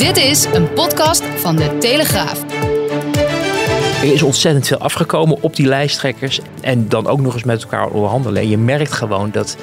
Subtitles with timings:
[0.00, 2.42] Dit is een podcast van de Telegraaf.
[4.02, 6.40] Er is ontzettend veel afgekomen op die lijsttrekkers.
[6.60, 8.42] En dan ook nog eens met elkaar onderhandelen.
[8.42, 9.56] En je merkt gewoon dat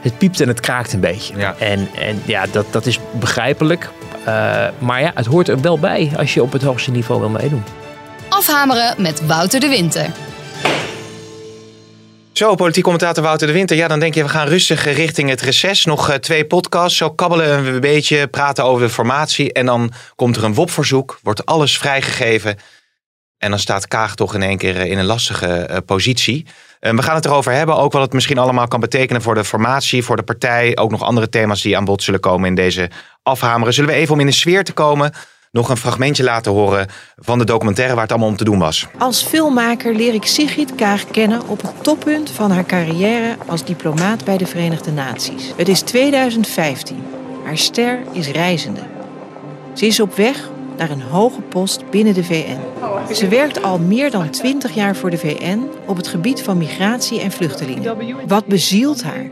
[0.00, 1.36] het piept en het kraakt een beetje.
[1.36, 1.54] Ja.
[1.58, 3.90] En, en ja, dat, dat is begrijpelijk.
[4.20, 4.26] Uh,
[4.78, 7.64] maar ja, het hoort er wel bij als je op het hoogste niveau wil meedoen.
[8.28, 10.06] Afhameren met Wouter de Winter.
[12.42, 13.76] Zo, politiek commentator Wouter de Winter.
[13.76, 15.84] Ja, dan denk je, we gaan rustig richting het reces.
[15.84, 16.98] Nog uh, twee podcasts.
[16.98, 19.52] Zo kabbelen we een beetje, praten over de formatie.
[19.52, 22.56] En dan komt er een WOP-verzoek, wordt alles vrijgegeven.
[23.38, 26.46] En dan staat Kaag toch in één keer in een lastige uh, positie.
[26.80, 30.04] We gaan het erover hebben, ook wat het misschien allemaal kan betekenen voor de formatie,
[30.04, 30.76] voor de partij.
[30.76, 32.90] Ook nog andere thema's die aan bod zullen komen in deze
[33.22, 33.74] afhameren.
[33.74, 35.12] Zullen we even om in de sfeer te komen
[35.52, 36.86] nog een fragmentje laten horen
[37.16, 38.86] van de documentaire waar het allemaal om te doen was.
[38.98, 44.24] Als filmmaker leer ik Sigrid Kaag kennen op het toppunt van haar carrière als diplomaat
[44.24, 45.52] bij de Verenigde Naties.
[45.56, 47.04] Het is 2015.
[47.44, 48.80] Haar ster is reizende.
[49.72, 52.58] Ze is op weg naar een hoge post binnen de VN.
[53.14, 57.20] Ze werkt al meer dan 20 jaar voor de VN op het gebied van migratie
[57.20, 58.16] en vluchtelingen.
[58.26, 59.30] Wat bezielt haar?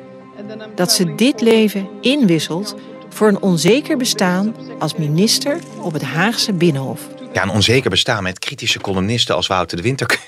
[0.75, 2.77] Dat ze dit leven inwisselt
[3.11, 7.01] voor een onzeker bestaan als minister op het Haagse Binnenhof.
[7.33, 10.19] Ja, een onzeker bestaan met kritische columnisten als Wouter de Winter.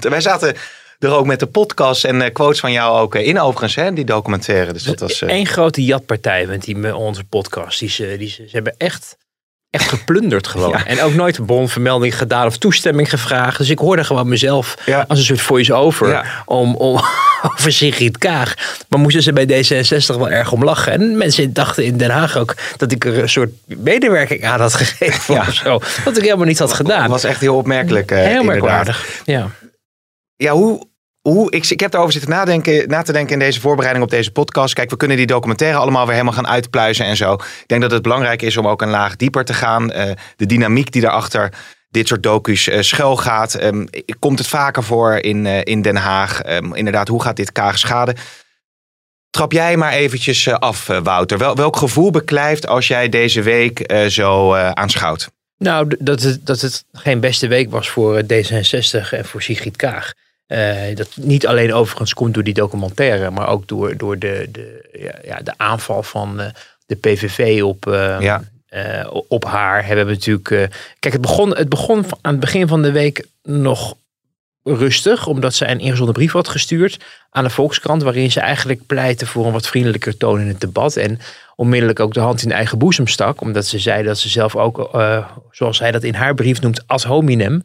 [0.00, 0.54] Wij zaten
[0.98, 4.72] er ook met de podcast en quotes van jou ook in overigens, hè, die documentaire.
[4.72, 5.20] Dus dat was...
[5.20, 7.78] Eén grote jatpartij met die, onze podcast.
[7.78, 9.16] Die ze, die ze, ze hebben echt
[9.70, 10.70] echt geplunderd gewoon.
[10.70, 10.86] Ja.
[10.86, 13.58] En ook nooit een bronvermelding gedaan of toestemming gevraagd.
[13.58, 15.04] Dus ik hoorde gewoon mezelf ja.
[15.08, 16.24] als een soort voice-over ja.
[16.44, 17.00] om, om
[17.52, 18.54] over Sigrid Kaag.
[18.88, 20.92] Maar moesten ze bij D66 wel erg om lachen.
[20.92, 24.74] En mensen dachten in Den Haag ook dat ik er een soort medewerking aan had
[24.74, 25.40] gegeven ja.
[25.40, 25.80] of zo.
[26.04, 27.00] Wat ik helemaal niet had gedaan.
[27.00, 28.10] Dat was echt heel opmerkelijk.
[28.10, 29.50] Uh, heel merkwaardig, ja.
[30.36, 30.86] Ja, hoe,
[31.20, 34.30] hoe, ik, ik heb daarover zitten nadenken, na te denken in deze voorbereiding op deze
[34.30, 34.74] podcast.
[34.74, 37.32] Kijk, we kunnen die documentaire allemaal weer helemaal gaan uitpluizen en zo.
[37.32, 39.96] Ik denk dat het belangrijk is om ook een laag dieper te gaan.
[39.96, 41.52] Uh, de dynamiek die daarachter
[41.88, 43.62] dit soort docu's uh, schuil gaat.
[43.62, 43.88] Um,
[44.18, 46.46] komt het vaker voor in, uh, in Den Haag?
[46.46, 48.14] Um, inderdaad, hoe gaat dit Kaag schaden?
[49.30, 51.38] Trap jij maar eventjes af, Wouter.
[51.38, 55.28] Wel, welk gevoel beklijft als jij deze week zo aanschouwt?
[55.58, 60.12] Nou, dat het, dat het geen beste week was voor D66 en voor Sigrid Kaag.
[60.48, 64.88] Uh, dat niet alleen overigens komt door die documentaire, maar ook door, door de, de,
[64.92, 66.46] ja, ja de aanval van uh,
[66.86, 67.84] de PVV op,
[68.70, 69.08] uh, ja.
[69.08, 69.86] op haar.
[69.86, 70.70] Hebben we natuurlijk.
[70.98, 73.96] kijk, het begon, het begon aan het begin van de week nog
[74.62, 79.26] rustig, omdat ze een ingezonden brief had gestuurd aan de Volkskrant, waarin ze eigenlijk pleitte
[79.26, 80.96] voor een wat vriendelijker toon in het debat.
[80.96, 81.18] En
[81.56, 84.56] onmiddellijk ook de hand in de eigen boezem stak, omdat ze zei dat ze zelf
[84.56, 84.90] ook,
[85.50, 87.62] zoals zij dat in haar brief noemt, als hominem.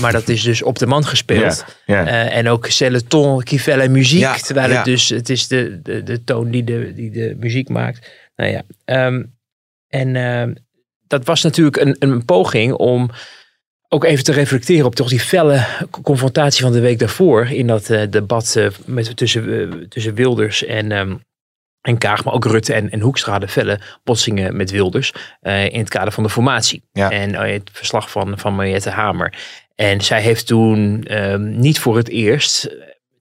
[0.00, 1.64] Maar dat is dus op de man gespeeld.
[1.86, 2.06] Ja, ja.
[2.06, 4.20] Uh, en ook c'est le ton qui fait la muziek.
[4.20, 7.68] Ja, terwijl het dus, het is de, de, de toon die de, die de muziek
[7.68, 8.10] maakt.
[8.36, 8.62] Nou ja.
[9.06, 9.35] Um,
[9.88, 10.54] en uh,
[11.06, 13.10] dat was natuurlijk een, een poging om
[13.88, 15.66] ook even te reflecteren op toch die felle
[16.02, 17.46] confrontatie van de week daarvoor.
[17.46, 20.92] In dat uh, debat met, tussen, tussen Wilders en...
[20.92, 21.24] Um,
[21.80, 25.88] en Kaag, maar ook Rutte en, en Hoekstra de felle botsingen met Wilders in het
[25.88, 26.82] kader van de formatie.
[26.92, 29.34] En het verslag van, van Mariette Hamer.
[29.74, 32.76] En zij heeft toen um, niet voor het eerst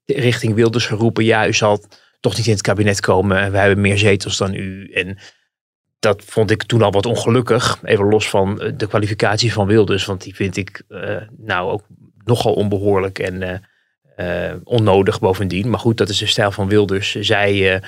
[0.06, 1.86] richting Wilders geroepen: ja, u zal
[2.20, 3.38] toch niet in het kabinet komen.
[3.38, 4.92] En wij hebben meer zetels dan u.
[4.94, 5.18] En
[6.06, 7.80] dat vond ik toen al wat ongelukkig.
[7.84, 11.82] Even los van de kwalificatie van Wilders, want die vind ik uh, nou ook
[12.24, 13.62] nogal onbehoorlijk en
[14.20, 15.70] uh, onnodig bovendien.
[15.70, 17.16] Maar goed, dat is de stijl van Wilders.
[17.16, 17.82] Zij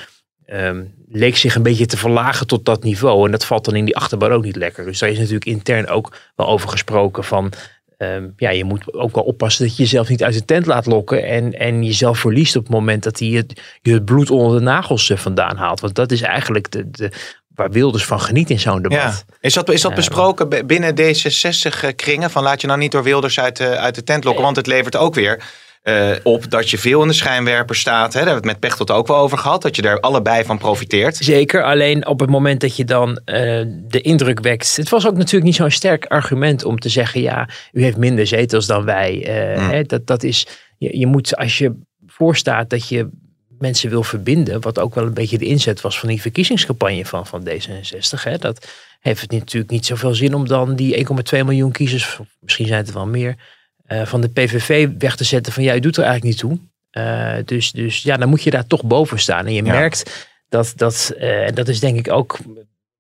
[0.48, 3.26] um, leek zich een beetje te verlagen tot dat niveau.
[3.26, 4.86] En dat valt dan in die achterban ook niet lekker.
[4.86, 7.54] Dus daar is natuurlijk intern ook wel over gesproken van
[7.98, 10.86] um, ja, je moet ook wel oppassen dat je jezelf niet uit de tent laat
[10.86, 11.28] lokken.
[11.28, 14.64] En, en jezelf verliest op het moment dat hij het, je het bloed onder de
[14.64, 15.80] nagels vandaan haalt.
[15.80, 17.12] Want dat is eigenlijk de, de,
[17.58, 18.98] waar Wilders van geniet in zo'n debat.
[19.00, 19.36] Ja.
[19.40, 22.30] Is dat, is dat besproken binnen D66-kringen?
[22.30, 24.68] Van laat je nou niet door Wilders uit de, uit de tent lokken, want het
[24.68, 25.44] levert ook weer
[25.84, 28.14] uh, op dat je veel in de schijnwerper staat.
[28.14, 28.20] Hè?
[28.20, 29.62] Daar hebben we het met Pechtold ook wel over gehad.
[29.62, 31.16] Dat je daar allebei van profiteert.
[31.16, 33.16] Zeker, alleen op het moment dat je dan uh,
[33.68, 34.76] de indruk wekt.
[34.76, 38.28] Het was ook natuurlijk niet zo'n sterk argument om te zeggen: ja, u heeft minder
[38.28, 39.28] zetels dan wij.
[39.28, 39.70] Uh, mm.
[39.70, 39.84] hè?
[39.84, 43.10] Dat, dat is, je, je moet als je voorstaat dat je
[43.60, 44.62] mensen wil verbinden.
[44.62, 48.24] Wat ook wel een beetje de inzet was van die verkiezingscampagne van, van D66.
[48.24, 48.38] Hè.
[48.38, 48.68] Dat
[49.00, 52.88] heeft het natuurlijk niet zoveel zin om dan die 1,2 miljoen kiezers, misschien zijn het
[52.88, 53.36] er wel meer,
[53.88, 56.60] uh, van de PVV weg te zetten van ja, je doet er eigenlijk niet toe.
[56.92, 59.46] Uh, dus, dus ja, dan moet je daar toch boven staan.
[59.46, 62.38] En je merkt dat, dat en dat is denk ik ook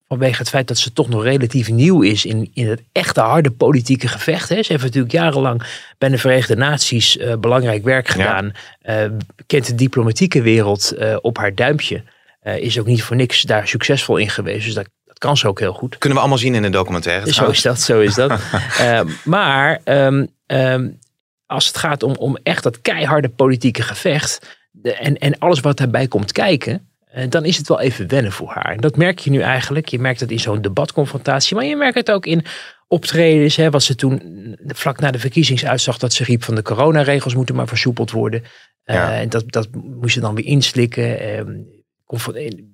[0.07, 3.51] vanwege het feit dat ze toch nog relatief nieuw is in, in het echte harde
[3.51, 4.49] politieke gevecht.
[4.49, 4.63] Hè.
[4.63, 5.63] Ze heeft natuurlijk jarenlang
[5.97, 8.51] bij de Verenigde Naties uh, belangrijk werk gedaan.
[8.81, 9.05] Ja.
[9.05, 9.11] Uh,
[9.45, 12.03] kent de diplomatieke wereld uh, op haar duimpje.
[12.43, 14.65] is ook niet voor niks daar succesvol in geweest.
[14.65, 15.97] Dus dat, dat kan ze ook heel goed.
[15.97, 17.33] Kunnen we allemaal zien in de documentaire.
[17.33, 18.39] Zo is dat, zo is dat.
[19.23, 20.99] maar um, um,
[21.45, 24.57] als het gaat om, om echt dat keiharde politieke gevecht.
[24.71, 26.86] De, en, en alles wat daarbij komt kijken eh,
[27.29, 28.71] dan is het wel even wennen voor haar.
[28.71, 29.87] En dat merk je nu eigenlijk.
[29.87, 32.45] Je merkt het in zo'n debatconfrontatie, maar je merkt het ook in
[32.87, 33.55] optredens.
[33.55, 34.21] Hè, wat ze toen
[34.67, 38.43] vlak na de verkiezingsuitslag dat ze riep van de coronaregels moeten maar versoepeld worden.
[38.85, 41.21] Uh, en dat, dat moest ze dan weer inslikken.
[41.21, 42.65] Uh, je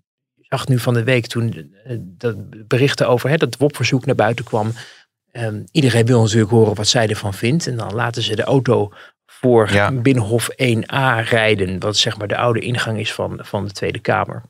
[0.49, 4.45] zag nu van de week toen uh, dat berichten over hè, dat WOP-verzoek naar buiten
[4.45, 4.71] kwam.
[5.31, 7.67] Um, iedereen wil natuurlijk horen wat zij ervan vindt.
[7.67, 8.93] En dan laten ze de auto
[9.43, 9.91] voor ja.
[9.91, 11.79] Binnenhof 1A rijden.
[11.79, 14.43] Wat zeg maar de oude ingang is van, van de Tweede Kamer.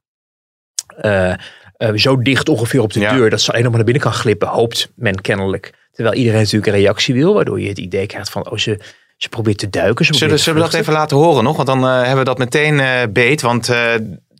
[1.01, 1.33] Uh,
[1.77, 4.19] uh, zo dicht ongeveer op de deur dat ze alleen nog maar naar binnen kan
[4.19, 5.73] glippen, hoopt men kennelijk.
[5.91, 8.79] Terwijl iedereen natuurlijk een reactie wil, waardoor je het idee krijgt van, oh ze,
[9.17, 10.05] ze probeert te duiken.
[10.05, 11.55] Ze zullen, zullen we dat even laten horen nog?
[11.55, 12.81] Want dan uh, hebben we dat meteen
[13.13, 13.41] beet.
[13.41, 13.69] Want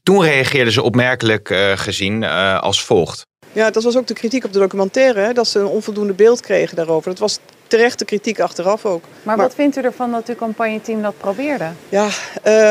[0.04, 2.24] toen reageerden ze opmerkelijk gezien
[2.60, 3.26] als volgt.
[3.52, 6.42] Ja, dat was ook de kritiek op de documentaire, hè, dat ze een onvoldoende beeld
[6.42, 7.10] kregen daarover.
[7.10, 7.40] Dat was
[7.78, 9.04] terechte kritiek achteraf ook.
[9.24, 11.66] Maar, wat vindt u ervan dat uw campagneteam dat probeerde?
[11.90, 12.08] Ja,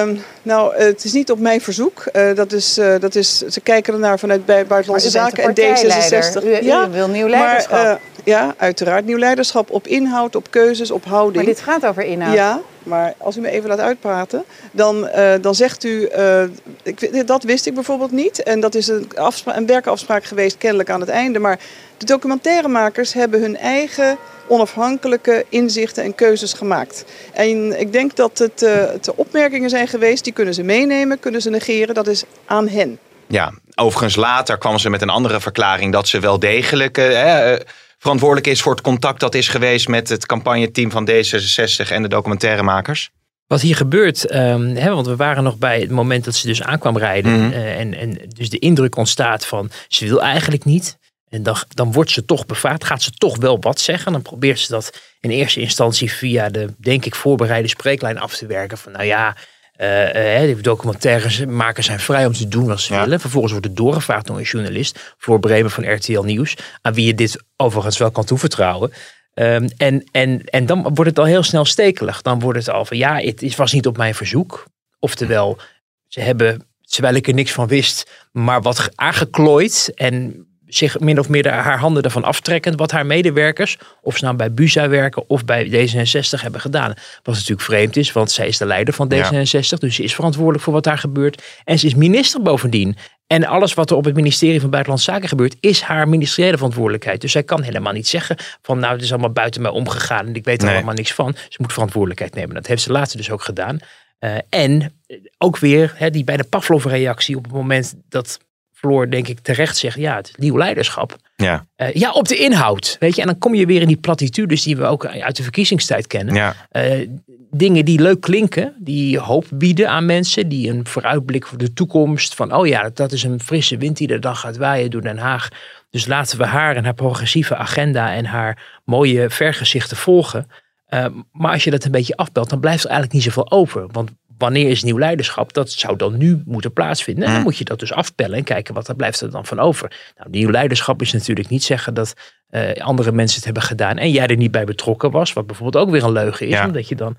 [0.02, 2.04] um, nou, het is niet op mijn verzoek.
[2.12, 6.44] Uh, dat is, uh, dat is, ze kijken ernaar vanuit Buitenlandse Zaken en D66.
[6.44, 7.82] U, ja, u wil nieuw leiderschap.
[7.82, 11.36] Maar, uh, ja, uiteraard nieuw leiderschap op inhoud, op keuzes, op houding.
[11.44, 12.34] Maar dit gaat over inhoud.
[12.34, 16.42] Ja, maar als u me even laat uitpraten, dan, uh, dan zegt u, uh,
[16.82, 18.42] ik, dat wist ik bijvoorbeeld niet.
[18.42, 19.10] En dat is een,
[19.44, 21.38] een werkafspraak geweest kennelijk aan het einde.
[21.38, 21.58] Maar
[21.96, 24.18] de documentairemakers hebben hun eigen
[24.52, 27.04] onafhankelijke inzichten en keuzes gemaakt.
[27.32, 31.42] En ik denk dat het, uh, het opmerkingen zijn geweest, die kunnen ze meenemen, kunnen
[31.42, 31.94] ze negeren.
[31.94, 32.98] Dat is aan hen.
[33.26, 37.52] Ja, overigens later kwam ze met een andere verklaring dat ze wel degelijk uh,
[37.98, 42.08] verantwoordelijk is voor het contact dat is geweest met het campagneteam van D66 en de
[42.08, 43.10] documentairemakers.
[43.46, 46.62] Wat hier gebeurt, um, hè, want we waren nog bij het moment dat ze dus
[46.62, 47.32] aankwam rijden.
[47.32, 47.52] Mm -hmm.
[47.52, 50.98] uh, en, en dus de indruk ontstaat van ze wil eigenlijk niet.
[51.32, 54.12] En dan, dan wordt ze toch bevraagd, gaat ze toch wel wat zeggen.
[54.12, 58.46] Dan probeert ze dat in eerste instantie via de, denk ik, voorbereide spreeklijn af te
[58.46, 58.78] werken.
[58.78, 59.36] Van nou ja,
[59.80, 63.20] uh, uh, documentaires maken zijn vrij om te doen wat ze willen.
[63.20, 67.14] Vervolgens wordt het doorgevraagd door een journalist, voor Bremen van RTL Nieuws, aan wie je
[67.14, 68.92] dit overigens wel kan toevertrouwen.
[69.34, 72.22] Um, en, en, en dan wordt het al heel snel stekelig.
[72.22, 74.64] Dan wordt het al van ja, het was niet op mijn verzoek.
[74.98, 75.58] Oftewel,
[76.06, 81.28] ze hebben, terwijl ik er niks van wist, maar wat aangeklooid en zich min of
[81.28, 82.76] meer haar handen ervan aftrekken.
[82.76, 86.94] Wat haar medewerkers, of ze nou bij Buza werken of bij D66 hebben gedaan.
[87.22, 89.78] Wat natuurlijk vreemd is, want zij is de leider van D66.
[89.78, 91.42] Dus ze is verantwoordelijk voor wat daar gebeurt.
[91.64, 92.96] En ze is minister bovendien.
[93.26, 97.20] En alles wat er op het ministerie van Buitenlandse Zaken gebeurt, is haar ministeriële verantwoordelijkheid.
[97.20, 100.34] Dus zij kan helemaal niet zeggen van nou, het is allemaal buiten mij omgegaan en
[100.34, 100.76] ik weet er nee.
[100.76, 101.34] allemaal niks van.
[101.48, 102.54] Ze moet verantwoordelijkheid nemen.
[102.54, 103.78] Dat heeft ze later dus ook gedaan.
[104.20, 105.00] Uh, en
[105.38, 108.38] ook weer hè, die bij de Pavlov-reactie op het moment dat
[108.82, 111.16] Floor denk ik terecht zegt, ja, het nieuw leiderschap.
[111.36, 111.66] Ja.
[111.76, 112.96] Uh, ja, op de inhoud.
[112.98, 115.42] Weet je, en dan kom je weer in die platitudes die we ook uit de
[115.42, 116.34] verkiezingstijd kennen.
[116.34, 116.54] Ja.
[116.72, 117.08] Uh,
[117.50, 122.34] dingen die leuk klinken, die hoop bieden aan mensen, die een vooruitblik voor de toekomst.
[122.34, 125.18] Van, oh ja, dat is een frisse wind die de dag gaat waaien door Den
[125.18, 125.48] Haag.
[125.90, 130.46] Dus laten we haar en haar progressieve agenda en haar mooie vergezichten volgen.
[130.94, 133.86] Uh, maar als je dat een beetje afbelt, dan blijft er eigenlijk niet zoveel over.
[133.92, 135.52] Want wanneer is nieuw leiderschap?
[135.52, 137.24] Dat zou dan nu moeten plaatsvinden.
[137.24, 139.60] En dan moet je dat dus afpellen en kijken wat er blijft er dan van
[139.60, 140.12] over.
[140.16, 142.14] Nou, nieuw leiderschap is natuurlijk niet zeggen dat
[142.50, 145.32] uh, andere mensen het hebben gedaan en jij er niet bij betrokken was.
[145.32, 146.66] Wat bijvoorbeeld ook weer een leugen is, ja.
[146.66, 147.16] omdat je dan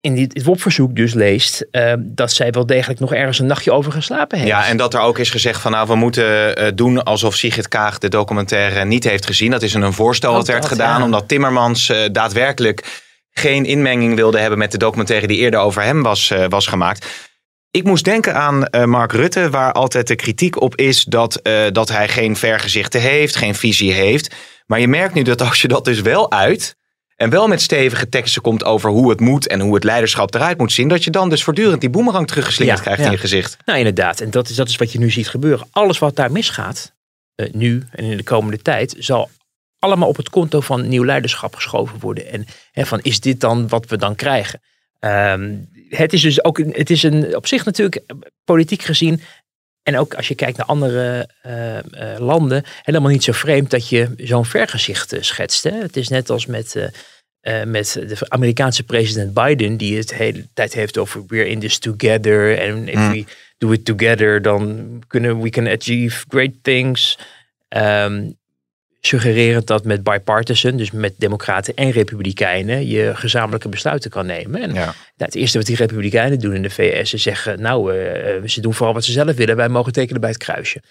[0.00, 3.92] in dit WOP-verzoek dus leest uh, dat zij wel degelijk nog ergens een nachtje over
[3.92, 4.50] geslapen heeft.
[4.50, 7.68] Ja, en dat er ook is gezegd van nou, we moeten uh, doen alsof Sigrid
[7.68, 9.50] Kaag de documentaire niet heeft gezien.
[9.50, 11.04] Dat is een voorstel dat, dat werd gedaan, ja.
[11.04, 13.02] omdat Timmermans uh, daadwerkelijk
[13.34, 17.06] geen inmenging wilde hebben met de documentaire die eerder over hem was, uh, was gemaakt.
[17.70, 21.62] Ik moest denken aan uh, Mark Rutte, waar altijd de kritiek op is dat, uh,
[21.72, 24.34] dat hij geen vergezichten heeft, geen visie heeft.
[24.66, 26.76] Maar je merkt nu dat als je dat dus wel uit
[27.16, 30.58] en wel met stevige teksten komt over hoe het moet en hoe het leiderschap eruit
[30.58, 33.06] moet zien, dat je dan dus voortdurend die boemerang teruggeslingerd ja, krijgt ja.
[33.06, 33.56] in je gezicht.
[33.64, 34.20] Nou, inderdaad.
[34.20, 35.66] En dat is, dat is wat je nu ziet gebeuren.
[35.70, 36.94] Alles wat daar misgaat,
[37.36, 39.30] uh, nu en in de komende tijd, zal
[39.84, 42.26] allemaal op het konto van nieuw leiderschap geschoven worden.
[42.26, 44.60] En hè, van is dit dan wat we dan krijgen?
[44.98, 45.56] Ehm,
[45.88, 48.02] het is dus ook het is een, op zich natuurlijk
[48.44, 49.20] politiek gezien.
[49.82, 53.88] En ook als je kijkt naar andere uh, uh, landen, helemaal niet zo vreemd dat
[53.88, 55.64] je zo'n vergezicht schetst.
[55.64, 55.70] Hè?
[55.70, 56.90] Het is net als met,
[57.66, 61.78] met de Amerikaanse president Biden, die het de hele tijd heeft over we're in this
[61.78, 62.58] together.
[62.58, 63.10] En if mm.
[63.10, 63.24] we
[63.58, 67.18] do it together, dan kunnen we can achieve great things.
[67.68, 68.36] Um,
[69.06, 74.62] suggererend dat met bipartisan, dus met democraten en republikeinen, je gezamenlijke besluiten kan nemen.
[74.62, 74.94] En ja.
[75.16, 78.74] het eerste wat die republikeinen doen in de VS is zeggen, nou, uh, ze doen
[78.74, 80.82] vooral wat ze zelf willen, wij mogen tekenen bij het kruisje.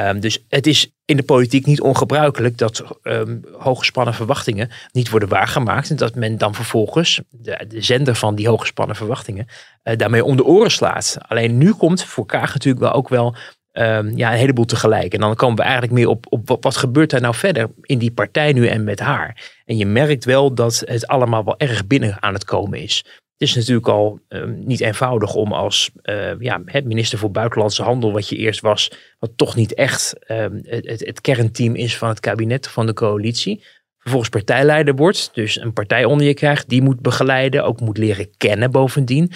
[0.00, 5.28] Um, dus het is in de politiek niet ongebruikelijk dat um, hooggespannen verwachtingen niet worden
[5.28, 5.90] waargemaakt.
[5.90, 9.46] En dat men dan vervolgens de, de zender van die hooggespannen verwachtingen
[9.84, 11.16] uh, daarmee om de oren slaat.
[11.20, 13.36] Alleen nu komt voor Kaag natuurlijk wel ook wel
[13.78, 15.14] um, ja, een heleboel tegelijk.
[15.14, 18.12] En dan komen we eigenlijk meer op, op wat, gebeurt er nou verder in die
[18.12, 19.52] partij nu en met haar.
[19.64, 23.04] En je merkt wel dat het allemaal wel erg binnen aan het komen is.
[23.06, 28.12] Het is natuurlijk al um, niet eenvoudig om als uh, ja, minister voor Buitenlandse Handel,
[28.12, 32.68] wat je eerst was, wat toch niet echt het, het, kernteam is van het kabinet,
[32.68, 33.64] van de coalitie,
[33.98, 38.36] vervolgens partijleider wordt, dus een partij onder je krijgt, die moet begeleiden, ook moet leren
[38.36, 39.32] kennen bovendien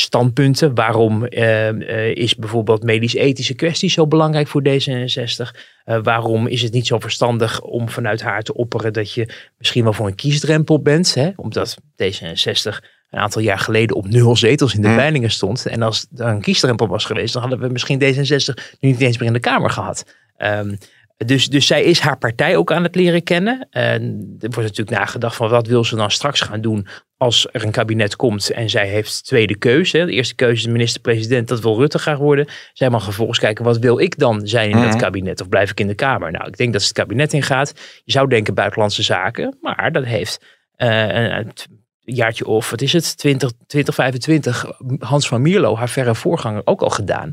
[0.00, 0.74] standpunten.
[0.74, 5.58] Waarom uh, uh, is bijvoorbeeld medisch-ethische kwesties zo belangrijk voor D66?
[5.84, 9.28] Uh, waarom is het niet zo verstandig om vanuit haar te opperen dat je
[9.58, 11.14] misschien wel voor een kiesdrempel bent?
[11.14, 11.30] Hè?
[11.36, 12.76] Omdat D66
[13.10, 15.66] een aantal jaar geleden op nul zetels in de peilingen stond.
[15.66, 19.18] En als er een kiesdrempel was geweest, dan hadden we misschien D66 nu niet eens
[19.18, 20.14] meer in de Kamer gehad.
[20.38, 20.78] Um,
[21.26, 23.66] dus, dus zij is haar partij ook aan het leren kennen.
[23.70, 24.02] En
[24.38, 26.86] er wordt natuurlijk nagedacht van wat wil ze dan straks gaan doen
[27.20, 30.04] als er een kabinet komt en zij heeft tweede keuze.
[30.04, 32.46] De eerste keuze is de minister-president, dat wil Rutte graag worden.
[32.72, 34.98] Zij mag vervolgens kijken, wat wil ik dan zijn in dat mhm.
[34.98, 35.40] kabinet?
[35.40, 36.30] Of blijf ik in de Kamer?
[36.30, 37.72] Nou, ik denk dat ze het kabinet ingaat.
[38.04, 40.44] Je zou denken buitenlandse zaken, maar dat heeft
[40.76, 41.52] uh, een,
[42.00, 46.90] jaartje of, wat is het, 20, 2025, Hans van Mierlo, haar verre voorganger, ook al
[46.90, 47.32] gedaan.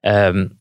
[0.00, 0.60] Um,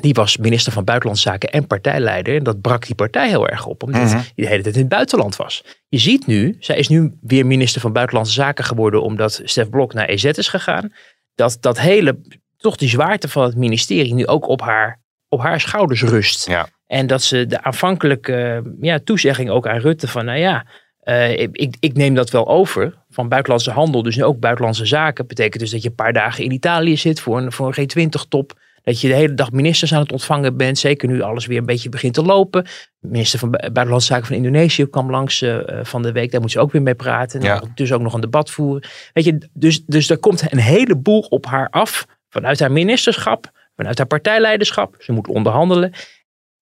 [0.00, 2.36] die was minister van Buitenlandse Zaken en partijleider.
[2.36, 4.10] En dat brak die partij heel erg op, omdat mhm.
[4.10, 5.64] hij de hele tijd in het buitenland was.
[5.88, 9.92] Je ziet nu, zij is nu weer minister van Buitenlandse Zaken geworden, omdat Stef Blok
[9.92, 10.92] naar EZ is gegaan.
[11.34, 12.18] Dat dat hele,
[12.56, 16.46] toch die zwaarte van het ministerie nu ook op haar, op haar schouders rust.
[16.46, 16.68] Ja.
[16.86, 20.66] En dat ze de aanvankelijke ja, toezegging ook aan Rutte van, nou ja,
[21.04, 25.26] uh, ik, ik neem dat wel over van buitenlandse handel, dus nu ook buitenlandse zaken.
[25.26, 28.58] Betekent dus dat je een paar dagen in Italië zit voor een, voor een G20-top.
[28.88, 30.78] Dat je de hele dag ministers aan het ontvangen bent.
[30.78, 32.66] Zeker nu alles weer een beetje begint te lopen.
[32.98, 36.30] minister van Buitenlandse Zaken van Indonesië kwam langs uh, van de week.
[36.30, 37.40] Daar moet ze ook weer mee praten.
[37.40, 37.62] Ja.
[37.74, 38.88] Dus ook nog een debat voeren.
[39.12, 42.06] Weet je, dus, dus er komt een heleboel op haar af.
[42.28, 43.50] Vanuit haar ministerschap.
[43.76, 44.94] Vanuit haar partijleiderschap.
[44.98, 45.92] Ze moet onderhandelen.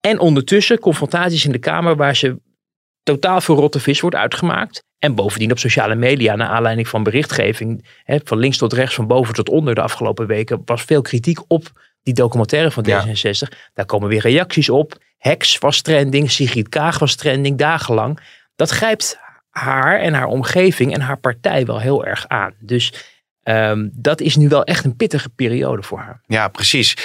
[0.00, 2.40] En ondertussen confrontaties in de Kamer waar ze
[3.02, 4.84] totaal veel rotte vis wordt uitgemaakt.
[4.98, 9.06] En bovendien op sociale media, naar aanleiding van berichtgeving, hè, van links tot rechts, van
[9.06, 11.70] boven tot onder de afgelopen weken, was veel kritiek op
[12.06, 13.56] die documentaire van D66.
[13.74, 14.98] Daar komen weer reacties op.
[15.18, 18.20] Hex was trending, Sigrid Kaag was trending, dagenlang.
[18.56, 19.18] Dat grijpt
[19.50, 22.54] haar en haar omgeving en haar partij wel heel erg aan.
[22.58, 23.15] Dus
[23.48, 26.20] Um, dat is nu wel echt een pittige periode voor haar.
[26.26, 26.96] Ja, precies.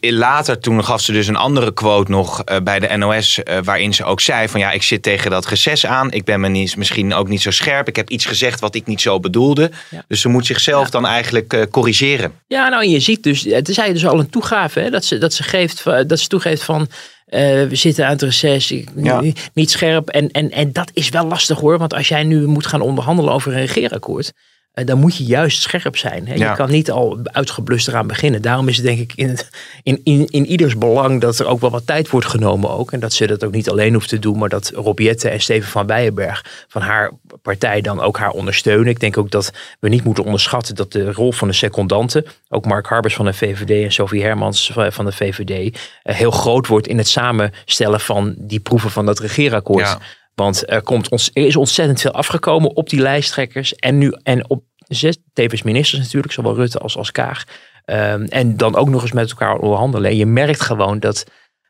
[0.00, 3.94] Later toen gaf ze dus een andere quote nog uh, bij de NOS, uh, waarin
[3.94, 6.12] ze ook zei van ja, ik zit tegen dat reces aan.
[6.12, 7.88] Ik ben me niet, misschien ook niet zo scherp.
[7.88, 9.70] Ik heb iets gezegd wat ik niet zo bedoelde.
[9.90, 10.04] Ja.
[10.08, 10.90] Dus ze moet zichzelf ja.
[10.90, 12.32] dan eigenlijk uh, corrigeren.
[12.46, 15.18] Ja, nou en je ziet dus, het is dus al een toegave, hè, dat, ze,
[15.18, 16.88] dat, ze geeft, dat ze toegeeft van uh,
[17.68, 19.22] we zitten aan het reces, ja.
[19.54, 20.08] niet scherp.
[20.08, 23.32] En, en, en dat is wel lastig hoor, want als jij nu moet gaan onderhandelen
[23.32, 24.32] over een regeerakkoord
[24.84, 26.28] dan moet je juist scherp zijn.
[26.28, 26.34] Hè?
[26.34, 28.42] Je kan niet al uitgeblust eraan beginnen.
[28.42, 29.50] Daarom is het denk ik in, het,
[29.82, 32.92] in, in, in ieders belang dat er ook wel wat tijd wordt genomen ook.
[32.92, 35.70] En dat ze dat ook niet alleen hoeft te doen, maar dat Rob en Steven
[35.70, 38.86] van Bijenberg van haar partij dan ook haar ondersteunen.
[38.86, 42.66] Ik denk ook dat we niet moeten onderschatten dat de rol van de secondanten, ook
[42.66, 46.86] Mark Harbers van de VVD en Sophie Hermans van de VVD, uh, heel groot wordt
[46.86, 49.86] in het samenstellen van die proeven van dat regeerakkoord.
[49.86, 49.98] Ja.
[50.34, 53.74] Want er, komt ons, er is ontzettend veel afgekomen op die lijsttrekkers.
[53.74, 54.64] En nu en op
[54.96, 57.44] zes, tevens ministers natuurlijk, zowel Rutte als, als Kaag.
[57.86, 60.10] Um, en dan ook nog eens met elkaar onderhandelen.
[60.10, 61.24] En je merkt gewoon dat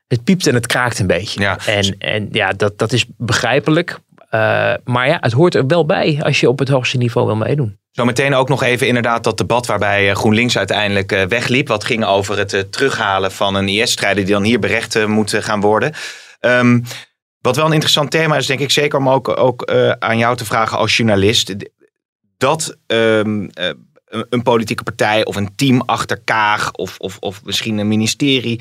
[0.06, 1.40] het piept en het kraakt een beetje.
[1.40, 1.58] Ja.
[1.66, 3.98] En, en ja, dat, dat is begrijpelijk.
[4.30, 7.36] Uh, maar ja, het hoort er wel bij als je op het hoogste niveau wil
[7.36, 7.78] meedoen.
[7.90, 11.68] Zometeen ook nog even inderdaad dat debat waarbij eh, GroenLinks uiteindelijk uh, wegliep.
[11.68, 15.92] Wat ging over het terughalen van een IS-strijder die dan hier berecht moet gaan worden.
[16.40, 16.84] Um,
[17.40, 20.36] wat wel een interessant thema is, denk ik, zeker om ook, ook uh, aan jou
[20.36, 21.54] te vragen als journalist.
[22.40, 23.70] Dat um, uh,
[24.08, 28.60] een politieke partij of een team achter Kaag of, of, of misschien een ministerie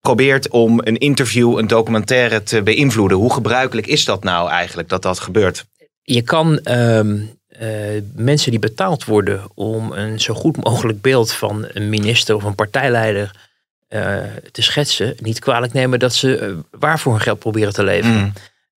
[0.00, 3.18] probeert om een interview, een documentaire te beïnvloeden.
[3.18, 5.66] Hoe gebruikelijk is dat nou eigenlijk dat dat gebeurt?
[6.02, 7.30] Je kan um,
[8.14, 12.54] mensen die betaald worden om een zo goed mogelijk beeld van een minister of een
[12.54, 13.46] partijleider
[14.50, 18.10] te schetsen, niet kwalijk nemen dat ze waar voor hun geld proberen te leven.
[18.10, 18.32] Mm.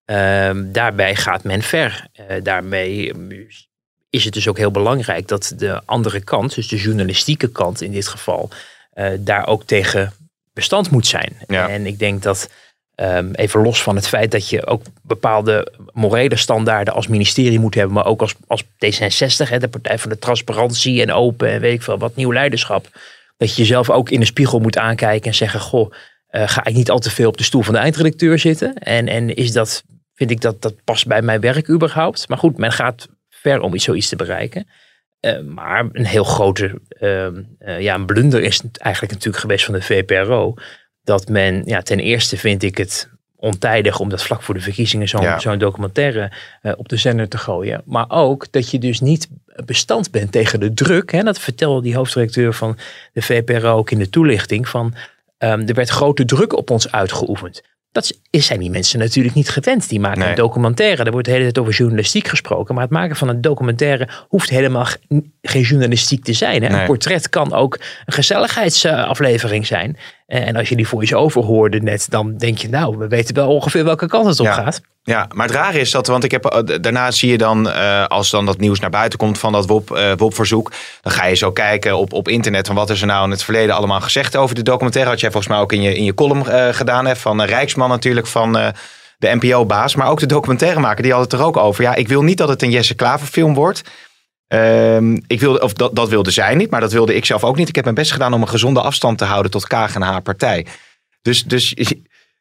[0.05, 2.07] Ehm, daarbij gaat men ver.
[2.43, 3.13] daarmee
[4.11, 7.91] is het dus ook heel belangrijk dat de andere kant, dus de journalistieke kant in
[7.91, 8.49] dit geval,
[9.19, 10.13] daar ook tegen
[10.53, 11.37] bestand moet zijn.
[11.47, 12.49] En ik denk dat
[13.01, 17.75] Ehm, even los van het feit dat je ook bepaalde morele standaarden als ministerie moet
[17.75, 21.61] hebben, maar ook als, als D66, hè, de Partij van de Transparantie en Open en
[21.61, 22.87] weet ik veel wat, nieuw leiderschap.
[23.37, 25.91] Dat je jezelf ook in de spiegel moet aankijken en zeggen: Goh,
[26.31, 28.75] uh, ga ik niet al te veel op de stoel van de eindredacteur zitten?
[28.75, 32.27] En, en is dat, vind ik dat dat past bij mijn werk überhaupt?
[32.27, 33.07] Maar goed, men gaat
[33.41, 34.67] ver om iets zoiets te bereiken.
[35.21, 37.27] Uh, maar een heel grote uh,
[37.79, 40.53] ja, een blunder is eigenlijk natuurlijk geweest van de VPRO
[41.03, 45.07] dat men, ja, ten eerste vind ik het ontijdig om dat vlak voor de verkiezingen
[45.41, 46.31] zo'n documentaire
[46.61, 47.81] uh, op de zender te gooien.
[47.85, 49.29] Maar ook dat je dus niet
[49.65, 51.11] bestand bent tegen de druk.
[51.11, 52.77] Hè, dat vertelde die hoofddirecteur van
[53.13, 54.69] de VPRO ook in de toelichting.
[54.69, 54.93] Van,
[55.37, 57.61] um, er werd grote druk op ons uitgeoefend.
[57.91, 59.89] Dat zijn die mensen natuurlijk niet gewend.
[59.89, 61.03] Die maken een documentaire.
[61.03, 62.73] Er wordt de hele tijd over journalistiek gesproken.
[62.73, 64.87] Maar het maken van een documentaire hoeft helemaal
[65.41, 66.63] geen journalistiek te zijn.
[66.63, 66.79] Hè?
[66.79, 69.97] Een portret kan ook een gezelligheidsaflevering zijn.
[70.31, 73.83] En als je die voice-over hoorde net, dan denk je, nou, we weten wel ongeveer
[73.83, 74.81] welke kant het op gaat.
[75.03, 78.05] Ja, maar het rare is dat, want ik heb, eh, daarna zie je dan, uh,
[78.05, 80.71] als dan dat nieuws naar buiten komt van dat WOP, uh, WOP-verzoek,
[81.01, 83.43] dan ga je zo kijken op, op internet van wat is er nou in het
[83.43, 85.09] verleden allemaal gezegd over de documentaire.
[85.09, 87.89] Had jij volgens mij ook in je, in je column uh, gedaan, hè, van Rijksman
[87.89, 88.53] natuurlijk, van
[89.17, 91.83] de NPO-baas, maar ook de documentairemaker, die had het er ook over.
[91.83, 93.81] Ja, ik wil niet dat het een Jesse Klaver film wordt.
[94.53, 97.55] Um, ik wilde, of dat, dat wilde zij niet, maar dat wilde ik zelf ook
[97.57, 97.69] niet.
[97.69, 100.21] Ik heb mijn best gedaan om een gezonde afstand te houden tot Kaag en haar
[100.21, 100.65] partij.
[101.21, 101.75] Dus, dus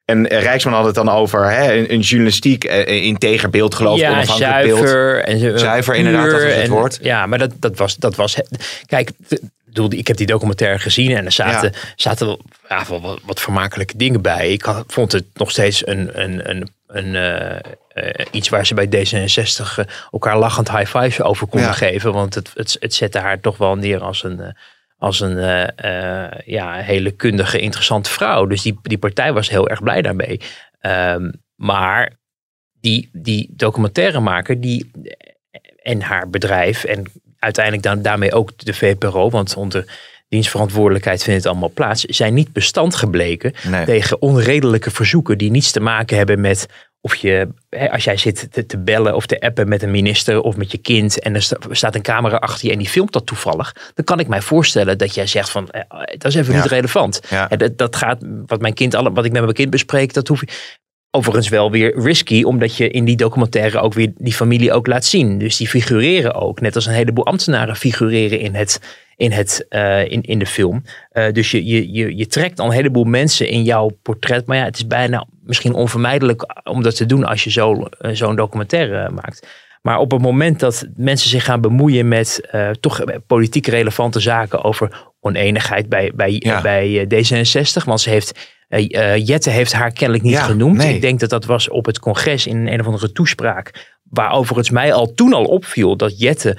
[0.04, 4.00] en Rijksman had het dan over hè, een, een journalistiek uh, integer beeld, geloof ik.
[4.00, 5.22] Ja, zuiver.
[5.24, 5.42] Beeld.
[5.42, 6.98] En, zuiver, inderdaad, dat was het woord.
[7.02, 8.36] Ja, maar dat, dat, was, dat was...
[8.86, 9.10] Kijk,
[9.88, 14.22] ik heb die documentaire gezien en er zaten, zaten ja, wel wat, wat vermakelijke dingen
[14.22, 14.52] bij.
[14.52, 17.14] Ik vond het nog steeds een, een, een, een
[17.94, 22.12] uh, iets waar ze bij D66 elkaar lachend high fives over konden geven.
[22.12, 24.56] Want het, het, het zette haar toch wel neer als een
[24.98, 25.36] als een
[26.44, 28.46] ja, hele kundige, interessante vrouw.
[28.46, 30.40] Dus die, die partij was heel erg blij daarmee.
[30.80, 32.18] Um, maar
[32.80, 34.90] die, die documentairemaker die,
[35.82, 37.04] en haar bedrijf en
[37.40, 39.84] uiteindelijk dan, daarmee ook de VPRO, want onder
[40.28, 45.80] dienstverantwoordelijkheid vindt het allemaal plaats, zijn niet bestand gebleken tegen onredelijke verzoeken die niets te
[45.80, 46.66] maken hebben met
[47.02, 47.48] of je,
[47.90, 50.78] als jij zit te, te, bellen of te appen met een minister of met je
[50.78, 54.20] kind en er staat een camera achter je en die filmt dat toevallig, dan kan
[54.20, 55.82] ik mij voorstellen dat jij zegt van, eh,
[56.18, 57.20] dat is even niet relevant.
[57.30, 57.46] Ja.
[57.46, 60.78] Dat, dat gaat, wat mijn kind, wat ik met mijn kind bespreek, dat hoef je.
[61.12, 65.04] Overigens wel weer risky, omdat je in die documentaire ook weer die familie ook laat
[65.04, 65.38] zien.
[65.38, 68.80] Dus die figureren ook, net als een heleboel ambtenaren figureren in, het,
[69.16, 70.82] in, het, uh, in, in de film.
[71.12, 74.46] Uh, dus je, je, je, je trekt al een heleboel mensen in jouw portret.
[74.46, 78.10] Maar ja, het is bijna misschien onvermijdelijk om dat te doen als je zo, uh,
[78.12, 79.46] zo'n documentaire maakt.
[79.82, 82.48] Maar op het moment dat mensen zich gaan bemoeien met
[82.80, 86.60] toch politiek relevante zaken over oneenigheid bij, bij, ja.
[86.60, 88.58] bij D66, want ze heeft
[89.24, 90.82] Jette heeft haar kennelijk niet genoemd.
[90.82, 93.98] Ik denk dat dat was op het congres in een of andere toespraak.
[94.02, 96.56] Waar overigens mij al toen al opviel dat Jette.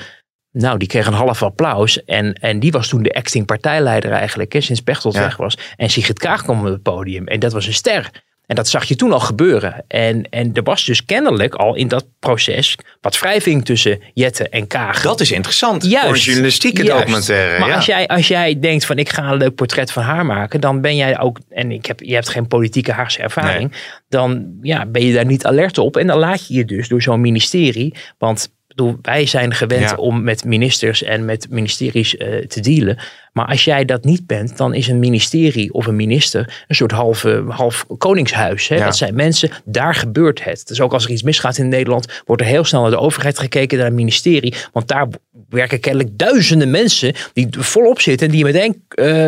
[0.52, 2.04] Nou, die kreeg een half applaus.
[2.04, 4.54] En, en die was toen de acting partijleider eigenlijk.
[4.54, 5.58] Hè, sinds Pechtold weg was.
[5.76, 7.28] En Sigrid Kaag kwam op het podium.
[7.28, 8.10] En dat was een ster.
[8.52, 9.84] En dat zag je toen al gebeuren.
[9.88, 14.68] En, en er was dus kennelijk al in dat proces wat wrijving tussen Jette en
[14.68, 15.02] Kaag.
[15.02, 17.00] Dat is interessant juist, voor een journalistieke juist.
[17.00, 17.60] documentaire.
[17.60, 20.62] Maar als, jij, als jij denkt van ik ga een leuk portret van haar maken,
[20.62, 23.72] dan ben jij ook, en ik heb, je hebt geen politieke Haagse ervaring,
[24.10, 25.98] dan ja, ben je daar niet alert op.
[25.98, 30.24] En dan laat je je dus door zo'n ministerie, want bedoel, wij zijn gewend om
[30.24, 32.98] met ministers en met ministeries uh, te dealen.
[33.34, 36.92] Maar als jij dat niet bent, dan is een ministerie of een minister een soort
[36.92, 38.68] halve, half koningshuis.
[38.68, 38.78] Hè?
[38.78, 40.68] Dat zijn mensen, daar gebeurt het.
[40.68, 43.40] Dus ook als er iets misgaat in Nederland, wordt er heel snel naar de overheid
[43.40, 44.56] gekeken, naar het ministerie.
[44.72, 45.08] Want daar
[45.50, 49.28] werken kennelijk duizenden mensen die volop zitten en die meteen uh,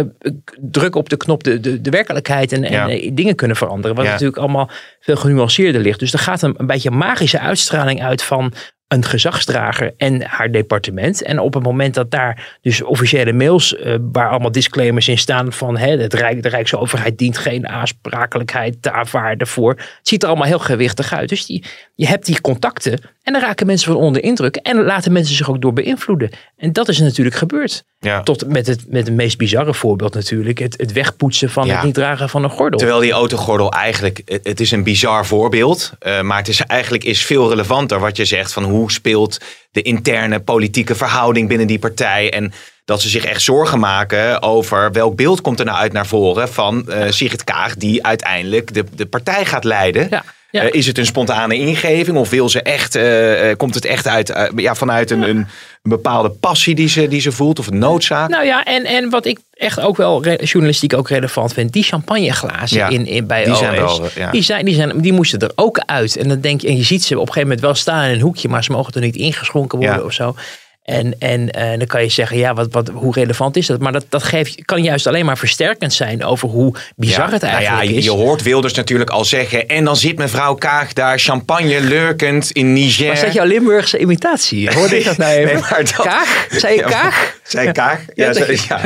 [0.61, 3.95] drukken op de knop de, de, de werkelijkheid en, en eh, dingen kunnen veranderen.
[3.95, 5.99] Wat natuurlijk allemaal veel genuanceerder ligt.
[5.99, 8.53] Dus er gaat een, een beetje magische uitstraling uit van
[8.93, 11.23] een gezagsdrager en haar departement.
[11.23, 15.53] En op het moment dat daar dus officiële mails, uh, waar allemaal disclaimers in staan
[15.53, 19.71] van hè, het Rijk, de Rijksoverheid dient geen aansprakelijkheid te aanvaarden voor.
[19.71, 21.29] Het ziet er allemaal heel gewichtig uit.
[21.29, 21.63] Dus die,
[21.95, 25.49] je hebt die contacten en dan raken mensen van onder indruk en laten mensen zich
[25.49, 26.29] ook door beïnvloeden.
[26.57, 27.83] En dat is natuurlijk gebeurd.
[27.99, 28.23] Ja.
[28.23, 30.59] Tot met het, met het meest bizarre voorbeeld natuurlijk.
[30.59, 32.79] Het, het wegpoetsen van het niet dragen van een gordel.
[32.79, 35.91] Terwijl die autogordel eigenlijk, het is een bizar voorbeeld.
[36.07, 39.37] Uh, maar het is eigenlijk is veel relevanter wat je zegt van hoe hoe speelt
[39.71, 42.31] de interne politieke verhouding binnen die partij.
[42.31, 42.53] En
[42.85, 46.49] dat ze zich echt zorgen maken over welk beeld komt er nou uit naar voren
[46.49, 50.07] van uh, Sigrid Kaag, die uiteindelijk de, de partij gaat leiden.
[50.09, 50.23] Ja.
[50.61, 54.49] Eh, is het een spontane ingeving of wil ze echt, uh, komt het echt uit,
[54.55, 55.47] ja, vanuit een, een,
[55.81, 58.29] bepaalde passie die ze, die ze voelt of een noodzaak?
[58.29, 62.89] Nou ja, en, en wat ik echt ook wel journalistiek ook relevant vind, die champagneglazen
[62.89, 64.31] in, in, bij die Zijn wel, ja.
[64.31, 66.17] die, zijn, die, zijn, die moesten er ook uit.
[66.17, 68.13] En dan denk je, en je ziet ze op een gegeven moment wel staan in
[68.13, 70.35] een hoekje, maar ze mogen er niet ingeschonken worden of zo.
[70.83, 73.79] En, en, en dan kan je zeggen, ja, wat, wat, hoe relevant is dat?
[73.79, 77.53] Maar dat, dat geeft, kan juist alleen maar versterkend zijn over hoe bizar het nou
[77.53, 78.03] eigenlijk ja, is.
[78.03, 79.67] Je hoort Wilders natuurlijk al zeggen.
[79.67, 83.07] En dan zit mevrouw Kaag daar champagne lurkend in Niger.
[83.07, 84.69] Was dat jouw Limburgse imitatie?
[84.75, 85.53] Hoorde ik dat nou even?
[85.53, 86.47] Nee, maar dat, Kaag?
[86.49, 87.35] Zei je Kaag?
[87.43, 87.99] Zei Kaag?
[88.13, 88.31] Ja,
[88.67, 88.79] ja,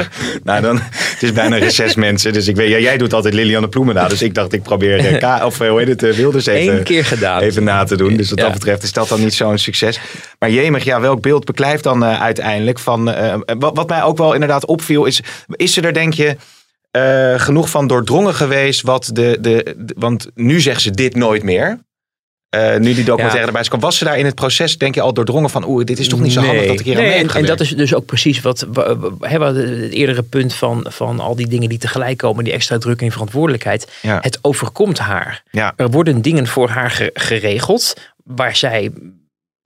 [0.43, 2.33] Nou, dan, het is bijna reces mensen.
[2.33, 4.07] Dus ik weet, ja, jij doet altijd Lilianne Ploemen na.
[4.07, 6.77] Dus ik dacht, ik probeer uh, Kaag, of eh, hoe heet het, uh, Wilders even,
[6.77, 7.41] Eén keer gedaan.
[7.41, 8.17] even na te doen.
[8.17, 9.99] Dus wat dat betreft is dat dan niet zo'n succes.
[10.39, 13.09] Maar jemig, ja, welk beeld beklijft dan uh, uiteindelijk van.
[13.09, 16.35] Uh, wat, wat, mij ook wel inderdaad opviel, is: is er denk je.
[16.91, 18.81] Uh, genoeg van doordrongen geweest.
[18.81, 21.79] Wat de, de, de, want nu zeggen ze dit nooit meer.
[22.79, 23.45] nu die documentaire ja.
[23.45, 25.67] erbij is Was ze daar in het proces, denk je, al doordrongen van...
[25.67, 26.49] oeh, dit is toch niet zo nee.
[26.49, 28.67] handig dat ik hier nee, aan mee En dat is dus ook precies wat...
[28.73, 32.43] We hebben het eerdere punt van, van al die dingen die tegelijk komen...
[32.43, 33.87] die extra druk en verantwoordelijkheid.
[34.01, 34.17] Ja.
[34.21, 35.43] Het overkomt haar.
[35.51, 35.73] Ja.
[35.75, 37.93] Er worden dingen voor haar geregeld...
[38.23, 38.91] waar zij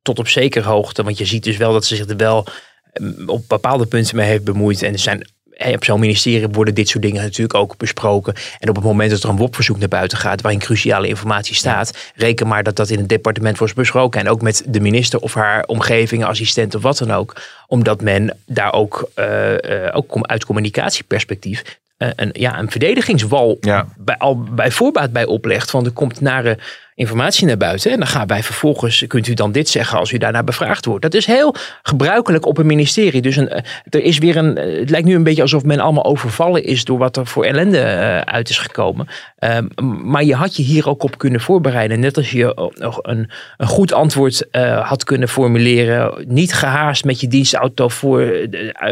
[0.02, 1.04] tot op zekere hoogte.
[1.04, 2.48] Want je ziet dus wel dat ze zich er wel
[2.94, 4.82] mm, op bepaalde punten mee heeft bemoeid.
[4.82, 5.28] En er zijn
[5.74, 8.34] op zo'n ministerie worden dit soort dingen natuurlijk ook besproken.
[8.60, 12.12] En op het moment dat er een WOP-verzoek naar buiten gaat waarin cruciale informatie staat,
[12.16, 14.20] reken maar dat dat in het departement wordt besproken.
[14.20, 17.42] En ook met de minister of haar omgeving, assistent of wat dan ook.
[17.68, 19.58] Omdat men daar ook, uh, uh,
[19.92, 21.80] ook uit communicatieperspectief
[22.16, 23.60] een, ja, een verdedigingswal
[23.98, 25.72] bij, al bij voorbaat bij oplegt.
[25.72, 26.58] Want er komt nare
[27.02, 27.92] informatie naar buiten.
[27.92, 31.02] En dan gaan wij vervolgens, kunt u dan dit zeggen als u daarna bevraagd wordt.
[31.02, 33.22] Dat is heel gebruikelijk op een ministerie.
[33.22, 35.80] Dus een, eh, er is weer een, eh, het lijkt nu een beetje alsof men
[35.80, 39.08] allemaal overvallen is door wat er voor ellende uh, uit is gekomen.
[39.40, 39.70] Um,
[40.04, 42.00] maar je had je hier ook op kunnen voorbereiden.
[42.00, 46.26] Net als je nog een, een goed antwoord uh, had kunnen formuleren.
[46.28, 48.48] Niet gehaast met je dienstauto voor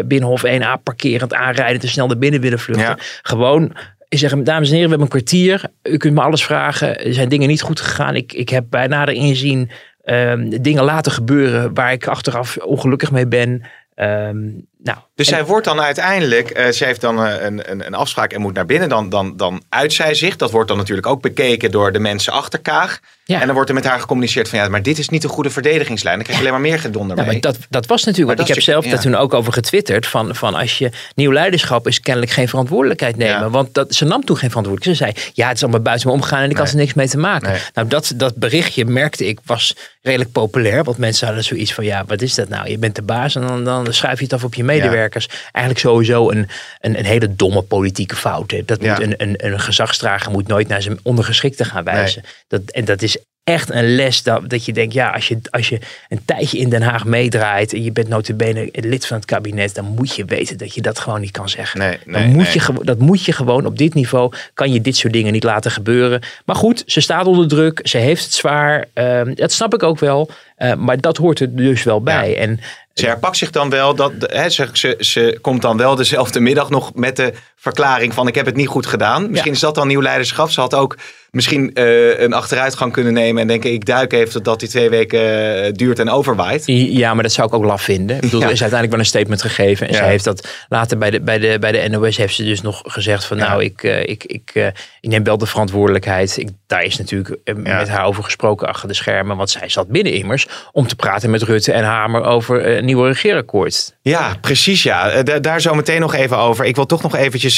[0.06, 1.80] Binnenhof 1A parkerend aanrijden.
[1.80, 2.86] Te snel naar binnen willen vluchten.
[2.86, 2.98] Ja.
[3.22, 3.74] Gewoon
[4.18, 5.62] zeggen, dames en heren, we hebben een kwartier.
[5.84, 7.06] U kunt me alles vragen.
[7.06, 8.16] Er zijn dingen niet goed gegaan.
[8.16, 9.70] Ik, ik heb bij nader inzien
[10.06, 13.62] um, dingen laten gebeuren waar ik achteraf ongelukkig mee ben.
[13.96, 17.94] Um, nou, dus zij wordt dan uiteindelijk, uh, ze heeft dan uh, een, een, een,
[17.94, 18.90] afspraak en moet naar binnen.
[18.90, 20.36] Dan, dan, dan uit zij zich.
[20.36, 23.00] Dat wordt dan natuurlijk ook bekeken door de mensen achter Kaag.
[23.24, 23.40] Ja.
[23.40, 25.50] En dan wordt er met haar gecommuniceerd van ja, maar dit is niet een goede
[25.50, 26.16] verdedigingslijn.
[26.16, 27.32] Dan krijg je alleen maar meer gedonder ja, mee.
[27.32, 28.92] Maar dat, dat was natuurlijk, dat ik heb zelf ja.
[28.92, 30.08] daar toen ook over getwitterd.
[30.08, 33.52] Van, van als je nieuw leiderschap is kennelijk geen verantwoordelijkheid nemen.
[33.52, 35.16] Want dat, ze nam toen geen verantwoordelijkheid.
[35.16, 36.64] Ze zei ja, het is allemaal buiten me omgegaan en ik nee.
[36.64, 37.52] had er niks mee te maken.
[37.52, 37.62] Nee.
[37.74, 40.84] Nou, dat, dat berichtje merkte ik was redelijk populair.
[40.84, 42.70] Want mensen hadden zoiets van ja, wat is dat nou?
[42.70, 45.86] Je bent de baas en dan, dan schuif je het af op je medewerkers eigenlijk
[45.86, 46.48] sowieso een,
[46.80, 48.52] een, een hele domme politieke fout.
[48.52, 48.66] Hè.
[48.66, 52.24] Dat moet een, een, een gezagsdrager moet nooit naar zijn ondergeschikte gaan wijzen.
[52.48, 55.70] Dat, en dat is echt een les dat, dat je denkt, ja, als je, als
[55.70, 55.80] je
[56.10, 59.86] een tijdje in Den Haag meedraait en je bent notabene lid van het kabinet, dan
[59.86, 61.80] moet je weten dat je dat gewoon niet kan zeggen.
[61.80, 62.54] Nee, nee, dan moet nee.
[62.54, 65.72] je, dat moet je gewoon op dit niveau, kan je dit soort dingen niet laten
[65.72, 66.22] gebeuren.
[66.46, 70.00] Maar goed, ze staat onder druk, ze heeft het zwaar, uh, dat snap ik ook
[70.00, 72.30] wel, uh, maar dat hoort er dus wel bij.
[72.30, 72.36] Ja.
[72.36, 72.60] En
[73.00, 76.70] ze herpakt zich dan wel, dat, hè, ze, ze, ze komt dan wel dezelfde middag
[76.70, 79.22] nog met de verklaring van ik heb het niet goed gedaan.
[79.22, 79.56] Misschien ja.
[79.56, 80.50] is dat dan nieuw leiderschap.
[80.50, 80.98] Ze had ook
[81.32, 85.20] misschien uh, een achteruitgang kunnen nemen en denken ik duik even totdat die twee weken
[85.66, 86.64] uh, duurt en overwaait.
[86.66, 88.16] Ja, maar dat zou ik ook laf vinden.
[88.16, 88.46] Ik bedoel, ja.
[88.46, 90.00] Er is uiteindelijk wel een statement gegeven en ja.
[90.00, 92.82] ze heeft dat later bij de, bij, de, bij de NOS heeft ze dus nog
[92.86, 96.38] gezegd van nou ik, uh, ik, ik, ik neem wel de verantwoordelijkheid.
[96.38, 100.14] Ik, daar is natuurlijk met haar over gesproken achter de schermen, want zij zat binnen
[100.14, 103.96] immers om te praten met Rutte en Hamer over een nieuwe regeerakkoord.
[104.02, 105.24] Ja, precies ja.
[105.24, 106.66] Da daar zo meteen nog even over.
[106.66, 107.49] Ik wil toch nog eventjes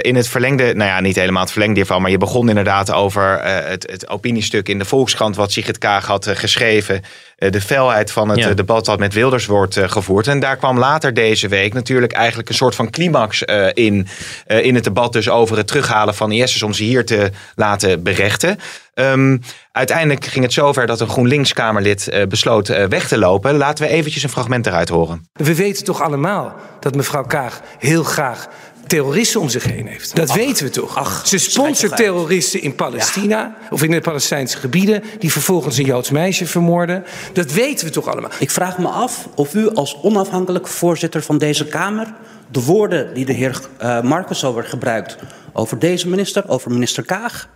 [0.00, 3.44] in het verlengde, nou ja, niet helemaal het verlengde hiervan, maar je begon inderdaad over
[3.44, 7.02] uh, het, het, opiniestuk in de Volkskrant wat Sigrid Kaag had uh, geschreven.
[7.38, 8.54] Uh, de felheid van het ja.
[8.54, 10.26] debat dat met Wilders wordt gevoerd.
[10.26, 14.08] En daar kwam later deze week natuurlijk eigenlijk een soort van climax in.
[14.46, 18.58] in het debat dus over het terughalen van IS'ers om ze hier te laten berechten.
[18.94, 23.56] Um, uiteindelijk ging het zover dat een GroenLinks-Kamerlid besloot weg te lopen.
[23.56, 25.28] Laten we eventjes een fragment eruit horen.
[25.32, 28.48] We weten toch allemaal dat mevrouw Kaag heel graag
[28.86, 30.16] terroristen om zich heen heeft.
[30.16, 30.96] Dat ach, weten we toch?
[30.96, 33.56] Ach, Ze sponsort terroristen in Palestina ja.
[33.70, 37.04] of in de Palestijnse gebieden die vervolgens een Joods meisje vermoorden.
[37.32, 38.30] Dat weten we toch allemaal?
[38.38, 42.14] Ik vraag me af of u als onafhankelijk voorzitter van deze Kamer
[42.50, 45.16] de woorden die de heer uh, Marcus over gebruikt
[45.56, 47.48] over deze minister, over minister Kaag,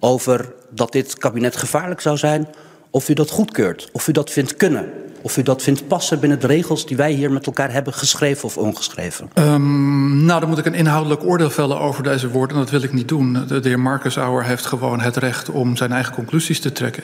[0.00, 2.48] over dat dit kabinet gevaarlijk zou zijn,
[2.90, 4.92] of u dat goedkeurt, of u dat vindt kunnen.
[5.28, 8.44] Of u dat vindt passen binnen de regels die wij hier met elkaar hebben geschreven
[8.44, 9.30] of ongeschreven.
[9.34, 12.56] Um, nou, dan moet ik een inhoudelijk oordeel vellen over deze woorden.
[12.56, 13.32] En dat wil ik niet doen.
[13.32, 17.02] De, de heer Marcus Auer heeft gewoon het recht om zijn eigen conclusies te trekken.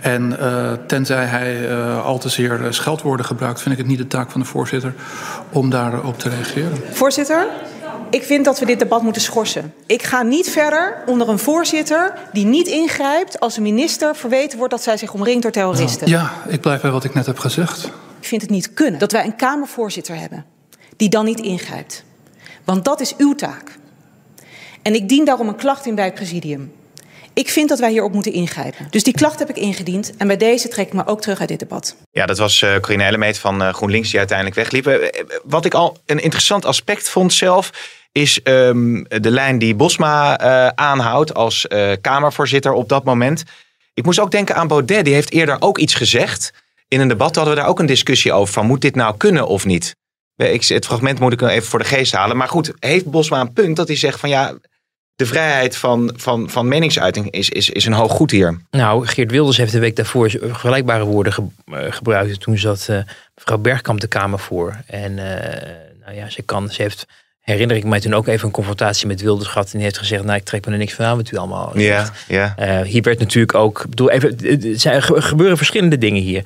[0.00, 4.06] En uh, tenzij hij uh, al te zeer scheldwoorden gebruikt, vind ik het niet de
[4.06, 4.94] taak van de voorzitter
[5.50, 6.78] om daarop te reageren.
[6.92, 7.46] Voorzitter,
[8.10, 9.74] ik vind dat we dit debat moeten schorsen.
[9.86, 14.72] Ik ga niet verder onder een voorzitter die niet ingrijpt als een minister verweten wordt
[14.72, 16.08] dat zij zich omringt door terroristen.
[16.08, 17.84] Ja, ik blijf bij wat ik net heb gezegd.
[18.20, 20.44] Ik vind het niet kunnen dat wij een Kamervoorzitter hebben
[20.96, 22.04] die dan niet ingrijpt.
[22.64, 23.78] Want dat is uw taak.
[24.82, 26.72] En ik dien daarom een klacht in bij het presidium.
[27.36, 28.86] Ik vind dat wij hierop moeten ingrijpen.
[28.90, 30.16] Dus die klacht heb ik ingediend.
[30.16, 31.96] En bij deze trek ik me ook terug uit dit debat.
[32.10, 34.86] Ja, dat was uh, Corine Ellemeet van uh, GroenLinks die uiteindelijk wegliep.
[34.86, 35.08] Uh,
[35.44, 37.70] wat ik al een interessant aspect vond zelf...
[38.12, 40.38] is um, de lijn die Bosma
[40.74, 41.66] aanhoudt als
[42.00, 43.42] Kamervoorzitter op dat moment.
[43.94, 45.04] Ik moest ook denken aan Baudet.
[45.04, 46.52] Die heeft eerder ook iets gezegd.
[46.88, 48.52] In een debat hadden we daar ook een discussie over.
[48.52, 49.96] Van moet dit nou kunnen of niet?
[50.36, 52.36] Ik, het fragment moet ik even voor de geest halen.
[52.36, 54.54] Maar goed, heeft Bosma een punt dat hij zegt van ja
[55.16, 58.60] de vrijheid van, van, van meningsuiting is, is, is een hoog goed hier.
[58.70, 62.40] Nou, Geert Wilders heeft de week daarvoor vergelijkbare woorden ge, uh, gebruikt.
[62.40, 62.98] Toen zat uh,
[63.34, 64.76] mevrouw Bergkamp de Kamer voor.
[64.86, 65.24] En uh,
[66.04, 67.06] nou ja, ze, kan, ze heeft,
[67.40, 69.66] herinner ik mij toen ook even een confrontatie met Wilders gehad.
[69.66, 71.78] En die heeft gezegd, nou ik trek me er niks van aan wat u allemaal.
[71.78, 72.82] Ja, ja.
[72.82, 74.38] hier werd natuurlijk ook, bedoel, even,
[74.84, 76.42] er gebeuren verschillende dingen hier.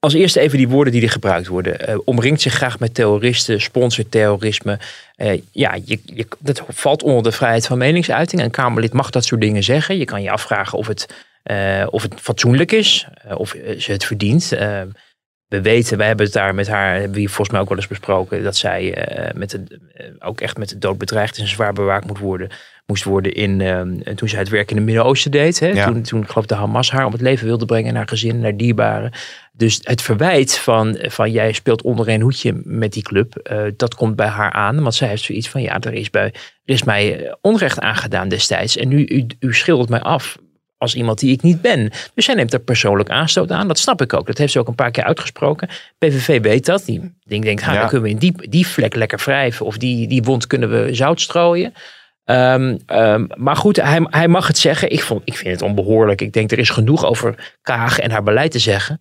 [0.00, 1.90] Als eerste even die woorden die er gebruikt worden.
[1.90, 4.78] Uh, omringt zich graag met terroristen, sponsort terrorisme.
[5.16, 8.42] Uh, ja, je, dat valt onder de vrijheid van meningsuiting.
[8.42, 9.98] Een Kamerlid mag dat soort dingen zeggen.
[9.98, 14.48] Je kan je afvragen of het, uh, of het fatsoenlijk is, of ze het verdient.
[14.48, 17.86] we weten, wij hebben het daar met haar, hebben we volgens mij ook wel eens
[17.86, 19.80] besproken, dat zij met de,
[20.18, 22.50] ook echt met de dood bedreigd en zwaar bewaakt moet worden
[22.88, 25.60] moest worden in, uh, toen zij het werk in het Midden-Oosten deed.
[25.60, 25.66] Hè?
[25.66, 25.86] Ja.
[25.86, 28.56] Toen, toen geloof ik de Hamas haar om het leven wilde brengen naar gezin, naar
[28.56, 29.12] dierbaren.
[29.52, 33.94] Dus het verwijt van, van jij speelt onder een hoedje met die club, uh, dat
[33.94, 34.82] komt bij haar aan.
[34.82, 36.24] Want zij heeft zoiets van, ja, er is, bij,
[36.64, 38.76] er is mij onrecht aangedaan destijds.
[38.76, 40.38] En nu, u, u schildert mij af
[40.78, 41.90] als iemand die ik niet ben.
[42.14, 43.68] Dus zij neemt er persoonlijk aanstoot aan.
[43.68, 44.26] Dat snap ik ook.
[44.26, 45.68] Dat heeft ze ook een paar keer uitgesproken.
[45.98, 46.84] PVV weet dat.
[46.84, 47.78] Die ding denkt, ha, ja.
[47.78, 49.66] dan kunnen we in die, die vlek lekker wrijven.
[49.66, 51.72] Of die, die wond kunnen we zout strooien.
[52.30, 54.90] Um, um, maar goed, hij, hij mag het zeggen.
[54.90, 56.20] Ik, vond, ik vind het onbehoorlijk.
[56.20, 59.00] Ik denk er is genoeg over Kaag en haar beleid te zeggen.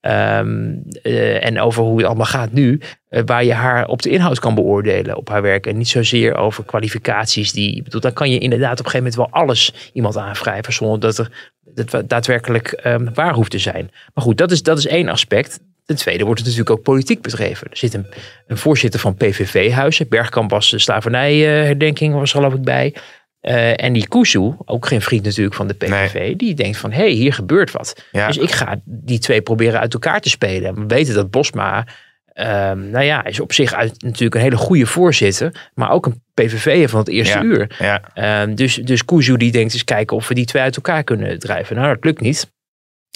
[0.00, 2.80] Um, uh, en over hoe het allemaal gaat nu.
[3.10, 5.66] Uh, waar je haar op de inhoud kan beoordelen op haar werk.
[5.66, 7.52] En niet zozeer over kwalificaties.
[7.52, 10.72] Die, bedoel, dan kan je inderdaad op een gegeven moment wel alles iemand aanwrijven.
[10.72, 12.80] Zonder dat er dat daadwerkelijk
[13.14, 13.90] waar hoeft te zijn.
[14.14, 15.60] Maar goed, dat is, dat is één aspect.
[15.84, 17.70] Ten tweede wordt het natuurlijk ook politiek bedreven.
[17.70, 18.06] Er zit een,
[18.46, 20.08] een voorzitter van PVV-huizen.
[20.08, 22.94] Bergkamp was de slavernijherdenking, was geloof ik bij.
[23.42, 26.36] Uh, en die Kuzu, ook geen vriend natuurlijk van de PVV, nee.
[26.36, 28.04] die denkt van, hé, hey, hier gebeurt wat.
[28.12, 28.26] Ja.
[28.26, 30.74] Dus ik ga die twee proberen uit elkaar te spelen.
[30.74, 31.86] We weten dat Bosma,
[32.34, 36.22] um, nou ja, is op zich uit, natuurlijk een hele goede voorzitter, maar ook een
[36.34, 37.44] PVV'er van het eerste ja.
[37.44, 37.76] uur.
[37.78, 38.42] Ja.
[38.42, 41.38] Um, dus, dus Kuzu die denkt eens kijken of we die twee uit elkaar kunnen
[41.38, 41.76] drijven.
[41.76, 42.52] Nou, dat lukt niet.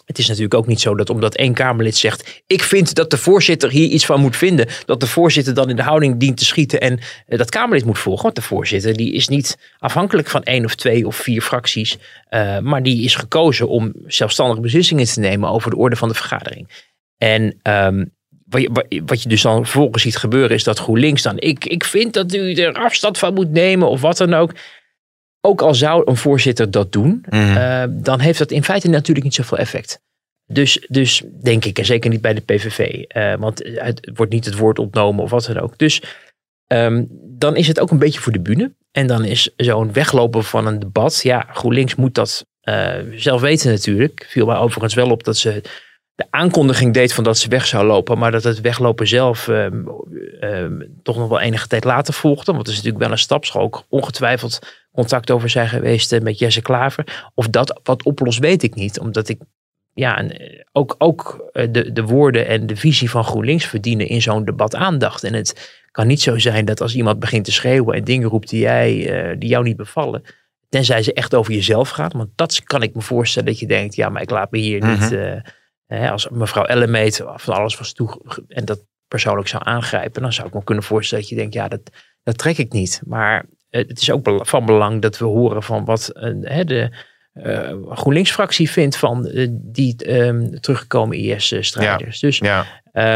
[0.05, 3.17] Het is natuurlijk ook niet zo dat omdat één Kamerlid zegt: Ik vind dat de
[3.17, 6.45] voorzitter hier iets van moet vinden, dat de voorzitter dan in de houding dient te
[6.45, 8.23] schieten en uh, dat Kamerlid moet volgen.
[8.23, 11.99] Want de voorzitter die is niet afhankelijk van één of twee of vier fracties,
[12.31, 16.15] uh, maar die is gekozen om zelfstandige beslissingen te nemen over de orde van de
[16.15, 16.85] vergadering.
[17.17, 17.61] En
[18.49, 21.85] wat je, wat je dus dan vervolgens ziet gebeuren is dat GroenLinks dan: ik, ik
[21.85, 24.53] vind dat u er afstand van moet nemen of wat dan ook
[25.47, 27.41] ook al zou een voorzitter dat doen, mm.
[27.41, 30.01] uh, dan heeft dat in feite natuurlijk niet zoveel effect.
[30.47, 34.45] Dus, dus denk ik, en zeker niet bij de PVV, uh, want het wordt niet
[34.45, 35.79] het woord ontnomen of wat dan ook.
[35.79, 36.03] Dus
[36.67, 37.07] um,
[37.39, 38.75] dan is het ook een beetje voor de bühne.
[38.91, 43.71] En dan is zo'n weglopen van een debat, ja, GroenLinks moet dat uh, zelf weten
[43.71, 44.27] natuurlijk.
[44.29, 45.63] Viel mij overigens wel op dat ze
[46.17, 49.67] de aankondiging deed van dat ze weg zou lopen, maar dat het weglopen zelf uh,
[50.41, 50.67] uh,
[51.03, 52.53] toch nog wel enige tijd later volgde.
[52.53, 53.63] Want het is natuurlijk wel een stapschool.
[53.63, 54.59] Ook ongetwijfeld
[54.93, 57.31] contact over zijn geweest uh, met Jesse Klaver.
[57.35, 59.01] Of dat wat oplost, weet ik niet.
[59.01, 59.39] Omdat ik
[59.95, 60.33] ja, en
[60.73, 65.25] ook, ook de, de woorden en de visie van GroenLinks verdienen in zo'n debat aandacht.
[65.25, 68.49] En het kan niet zo zijn dat als iemand begint te schreeuwen en dingen roept
[68.49, 70.23] die, jij, die jou niet bevallen,
[70.69, 72.13] tenzij ze echt over jezelf gaat.
[72.13, 74.87] Want dat kan ik me voorstellen dat je denkt, ja, maar ik laat me hier
[74.87, 75.39] niet Mhm.
[75.87, 80.49] Hè, als mevrouw Ellemeet van alles was toe en dat persoonlijk zou aangrijpen, dan zou
[80.49, 81.81] ik me kunnen voorstellen dat je denkt, ja, dat,
[82.23, 83.03] dat trek ik niet.
[83.05, 86.91] Maar het is ook van belang dat we horen van wat de
[87.35, 92.21] uh, GroenLinks-fractie vindt van uh, die um, teruggekomen IS-strijders.
[92.21, 92.29] Ja.
[92.29, 92.67] Dus ja.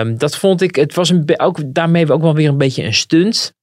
[0.00, 2.94] um, dat vond ik, het was een, ook, daarmee ook wel weer een beetje een
[2.94, 3.54] stunt.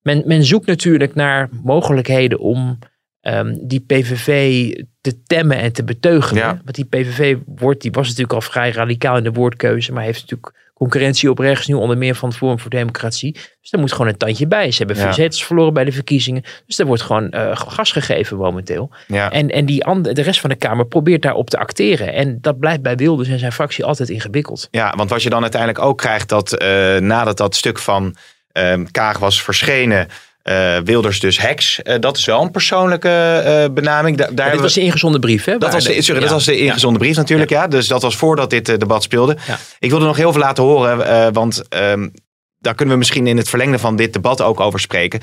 [0.00, 2.78] Men, men zoekt natuurlijk naar mogelijkheden om
[3.22, 4.68] um, die PVV
[5.00, 6.60] te temmen en te beteugelen.
[6.64, 10.20] Want die PVV wordt, die was natuurlijk al vrij radicaal in de woordkeuze, maar heeft
[10.20, 13.32] natuurlijk concurrentie op rechts nu onder meer van het Forum voor Democratie.
[13.32, 14.70] Dus daar moet gewoon een tandje bij.
[14.70, 15.12] Ze hebben ja.
[15.12, 16.42] zetels verloren bij de verkiezingen.
[16.66, 18.90] Dus er wordt gewoon uh, gas gegeven momenteel.
[19.06, 19.30] Ja.
[19.30, 22.12] En, en die andere, de rest van de Kamer probeert daarop te acteren.
[22.12, 24.68] En dat blijft bij Wilders en zijn fractie altijd ingewikkeld.
[24.70, 28.16] Ja, want wat je dan uiteindelijk ook krijgt, dat uh, nadat dat stuk van
[28.52, 30.08] uh, Kaag was verschenen
[30.44, 31.80] uh, Wilders dus heks.
[31.84, 34.16] Uh, dat is wel een persoonlijke uh, benaming.
[34.16, 35.58] Da daar dit was de ingezonde brief, hè?
[35.58, 36.26] Dat was de, sorry, ja.
[36.26, 37.66] dat was de ingezonde brief natuurlijk, ja.
[37.66, 39.36] Dus dat was voordat dit debat speelde.
[39.78, 42.12] Ik wilde nog heel veel laten horen, want um,
[42.58, 45.20] daar kunnen we misschien in het verlengde van dit debat ook over spreken.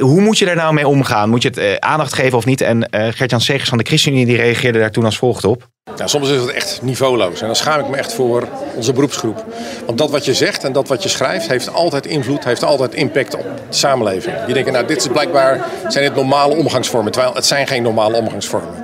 [0.00, 1.28] Hoe moet je daar nou mee omgaan?
[1.28, 2.60] Moet je het aandacht geven of niet?
[2.60, 5.68] En Gert-Jan Segers van de ChristenUnie die reageerde daar toen als volgt op.
[6.04, 7.40] Soms is het echt niveauloos.
[7.40, 9.44] En dan schaam ik me echt voor onze beroepsgroep.
[9.86, 12.94] Want dat wat je zegt en dat wat je schrijft heeft altijd invloed, heeft altijd
[12.94, 14.36] impact op de samenleving.
[14.46, 17.12] Je denkt, nou, dit is blijkbaar zijn dit normale omgangsvormen.
[17.12, 18.74] Terwijl het zijn geen normale omgangsvormen.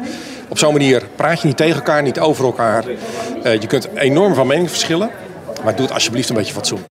[0.48, 2.84] Op zo'n manier praat je niet tegen elkaar, niet over elkaar.
[2.88, 5.10] Uh, je kunt enorm van mening verschillen.
[5.64, 6.84] Maar doe het alsjeblieft een beetje fatsoen.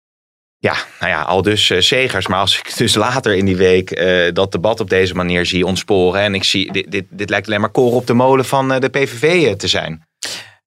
[0.63, 2.27] Ja, nou ja, al dus uh, zegers.
[2.27, 5.65] Maar als ik dus later in die week uh, dat debat op deze manier zie
[5.65, 6.21] ontsporen.
[6.21, 8.79] En ik zie, dit, dit, dit lijkt alleen maar koren op de molen van uh,
[8.79, 10.07] de PVV te zijn.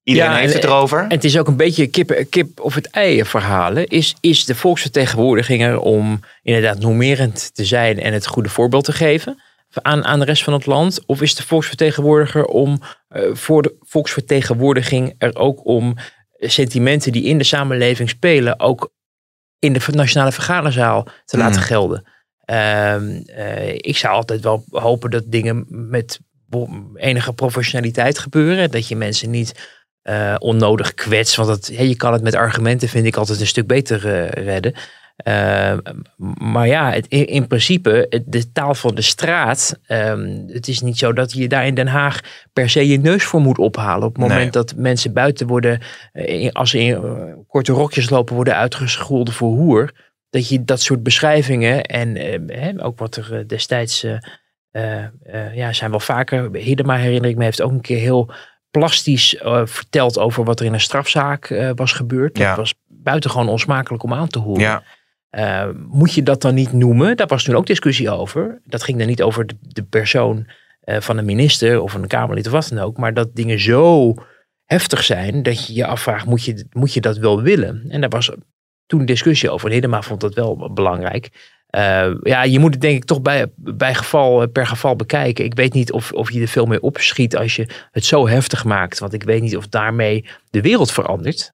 [0.03, 1.03] Iedereen ja, heeft het erover.
[1.03, 3.87] En het is ook een beetje kip, kip of het ei verhalen.
[3.87, 8.93] Is, is de volksvertegenwoordiging er om inderdaad normerend te zijn en het goede voorbeeld te
[8.93, 9.43] geven
[9.83, 11.01] aan, aan de rest van het land?
[11.07, 12.81] Of is de volksvertegenwoordiger om
[13.33, 15.97] voor de volksvertegenwoordiging er ook om
[16.39, 18.95] sentimenten die in de samenleving spelen ook
[19.59, 21.67] in de nationale vergaderzaal te laten hmm.
[21.67, 22.07] gelden.
[22.51, 26.21] Uh, uh, ik zou altijd wel hopen dat dingen met
[26.95, 28.71] enige professionaliteit gebeuren.
[28.71, 29.69] Dat je mensen niet
[30.03, 31.37] uh, onnodig kwetst.
[31.37, 34.75] Want dat, je kan het met argumenten, vind ik, altijd een stuk beter uh, redden.
[35.25, 35.77] Uh,
[36.39, 39.79] maar ja, het, in, in, principe, de taal van de straat.
[39.89, 42.21] Um, het is niet zo dat je daar in Den Haag
[42.53, 44.07] per se je neus voor moet ophalen.
[44.07, 45.81] Op het moment dat mensen buiten worden,
[46.13, 49.93] uh, als ze in uh, korte rokjes lopen, worden uitgescholden voor hoer.
[50.31, 54.07] Dat je dat soort beschrijvingen en ehm, ook wat er destijds.
[55.55, 56.51] ja, zijn wel vaker.
[56.53, 58.33] Hiddema herinner ik me, heeft ook een keer heel
[58.71, 62.39] plastisch verteld over wat er in een strafzaak was gebeurd.
[62.39, 62.49] Ja.
[62.49, 64.63] Dat was buitengewoon onsmakelijk om aan te horen.
[64.63, 64.83] Ja.
[65.31, 67.17] Uh, moet je dat dan niet noemen?
[67.17, 68.61] Daar was toen ook discussie over.
[68.65, 70.47] Dat ging dan niet over de, de persoon
[70.85, 72.97] uh, van een minister of een Kamerlid of wat dan ook.
[72.97, 74.15] Maar dat dingen zo
[74.65, 77.85] heftig zijn dat je je afvraagt, moet je, moet je dat wel willen?
[77.89, 78.31] En daar was
[78.87, 79.67] toen discussie over.
[79.67, 81.55] En Hiddema vond dat wel belangrijk.
[81.71, 85.45] Uh, ja, je moet het denk ik toch bij, bij geval, per geval bekijken.
[85.45, 88.65] Ik weet niet of, of je er veel mee opschiet als je het zo heftig
[88.65, 88.99] maakt.
[88.99, 91.53] Want ik weet niet of daarmee de wereld verandert.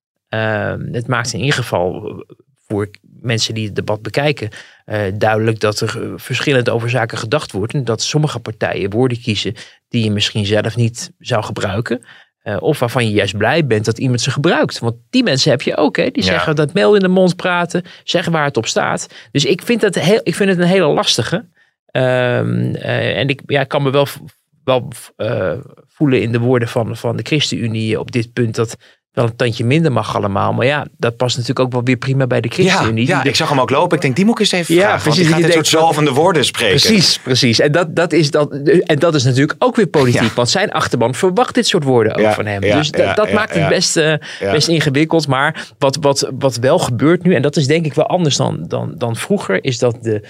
[0.93, 2.25] het maakt in ieder geval
[2.67, 2.91] voor
[3.23, 4.51] mensen die het debat bekijken
[4.87, 7.75] uh, duidelijk dat er eh, verschillend over zaken gedacht wordt.
[7.75, 9.55] En dat sommige partijen woorden kiezen
[9.89, 12.05] die je misschien zelf niet zou gebruiken.
[12.45, 14.79] Uh, of waarvan je juist blij bent dat iemand ze gebruikt.
[14.79, 15.97] Want die mensen heb je ook.
[15.97, 16.11] Hè?
[16.11, 17.83] Die zeggen dat mail in de mond praten.
[18.05, 19.09] Zeggen waar het op staat.
[19.33, 21.37] Dus ik vind, dat heel, ik vind het een hele lastige.
[21.93, 24.07] Um, en ik ja, kan me wel,
[24.65, 24.89] wel
[25.89, 28.55] voelen in de woorden van, van de ChristenUnie op dit punt.
[28.55, 28.77] Dat
[29.12, 30.53] wel een tandje minder mag allemaal.
[30.53, 33.07] Maar ja, dat past natuurlijk ook wel weer prima bij de ChristenUnie.
[33.07, 33.96] Ja, ja ik zag hem ook lopen.
[33.96, 35.03] Ik denk, die moet ik eens even ja, vragen.
[35.03, 36.81] Precies, want die gaat dit soort zalvende woorden spreken.
[36.81, 37.59] Precies, precies.
[37.59, 38.53] En dat, dat, is, dat,
[38.85, 40.33] en dat is natuurlijk ook weer politiek.
[40.33, 42.61] Want zijn achterban verwacht dit soort woorden ook van hem.
[42.61, 45.27] dus dat, dat maakt het best, uh, best ingewikkeld.
[45.27, 48.64] Maar wat, wat, wat wel gebeurt nu, en dat is denk ik wel anders dan,
[48.68, 50.22] dan, dan vroeger, is dat de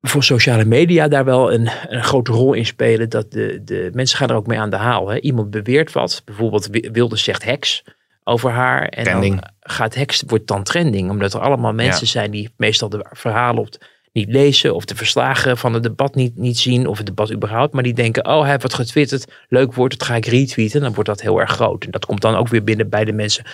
[0.00, 3.08] voor sociale media daar wel een, een grote rol in spelen.
[3.08, 5.08] Dat de, de mensen gaan er ook mee aan de haal.
[5.08, 5.20] Hè.
[5.20, 6.22] Iemand beweert wat.
[6.24, 7.84] Bijvoorbeeld wilde zegt heks
[8.24, 8.88] over haar.
[8.88, 11.10] En dan gaat heks, wordt dan trending.
[11.10, 13.68] Omdat er allemaal mensen zijn die meestal de verhalen op
[14.12, 14.74] niet lezen.
[14.74, 16.86] Of de verslagen van het debat niet, niet zien.
[16.86, 17.72] Of het debat überhaupt.
[17.72, 19.32] Maar die denken, oh hij heeft wat getwitterd.
[19.48, 20.80] Leuk wordt het, ga ik retweeten.
[20.80, 21.84] Dan wordt dat heel erg groot.
[21.84, 23.44] En dat komt dan ook weer binnen bij de mensen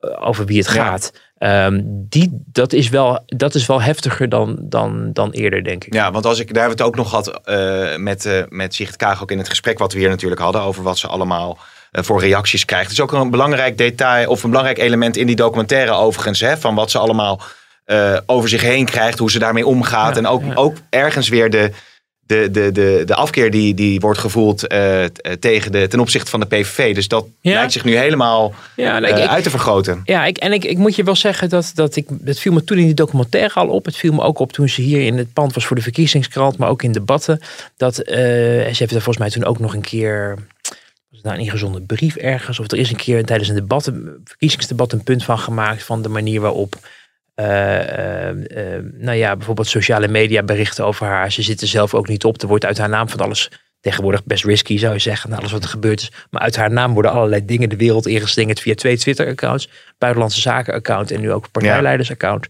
[0.00, 1.12] over wie het gaat.
[1.38, 5.94] Um, die, dat, is wel, dat is wel heftiger dan, dan, dan eerder, denk ik.
[5.94, 8.96] Ja, want als ik daar hebben we het ook nog gehad uh, met, uh, met
[8.96, 11.58] Kaag ook in het gesprek wat we hier natuurlijk hadden over wat ze allemaal
[11.92, 12.84] voor reacties krijgt.
[12.84, 16.56] Het is ook een belangrijk detail of een belangrijk element in die documentaire overigens, hè,
[16.56, 17.40] van wat ze allemaal
[18.26, 20.16] over zich heen krijgt, hoe ze daarmee omgaat.
[20.16, 21.70] en ook, ook ergens weer de,
[22.28, 25.04] de, de, de, de afkeer die, die wordt gevoeld uh,
[25.40, 26.94] tegen de, ten opzichte van de PVV.
[26.94, 30.00] Dus dat lijkt zich nu helemaal ja, uh, uit te vergroten.
[30.04, 32.08] Ja, ik, en ik, ik moet je wel zeggen dat, dat ik.
[32.24, 33.84] Het viel me toen in die documentaire al op.
[33.84, 36.56] Het viel me ook op toen ze hier in het pand was voor de verkiezingskrant,
[36.56, 37.40] maar ook in debatten.
[37.76, 40.34] Dat uh, ze heeft er volgens mij toen ook nog een keer.
[41.08, 42.58] Was het nou een ingezonde brief ergens?
[42.58, 46.02] Of er is een keer tijdens een debat, een verkiezingsdebat, een punt van gemaakt van
[46.02, 46.74] de manier waarop
[48.98, 51.32] nou ja, bijvoorbeeld sociale media berichten over haar.
[51.32, 52.42] Ze zit er zelf ook niet op.
[52.42, 55.62] Er wordt uit haar naam van alles tegenwoordig best risky zou je zeggen, alles wat
[55.62, 56.12] er gebeurd is.
[56.30, 59.68] Maar uit haar naam worden allerlei dingen de wereld ingeslingerd via twee Twitter-accounts,
[59.98, 62.46] buitenlandse zaken-account en nu ook partijleiders-account.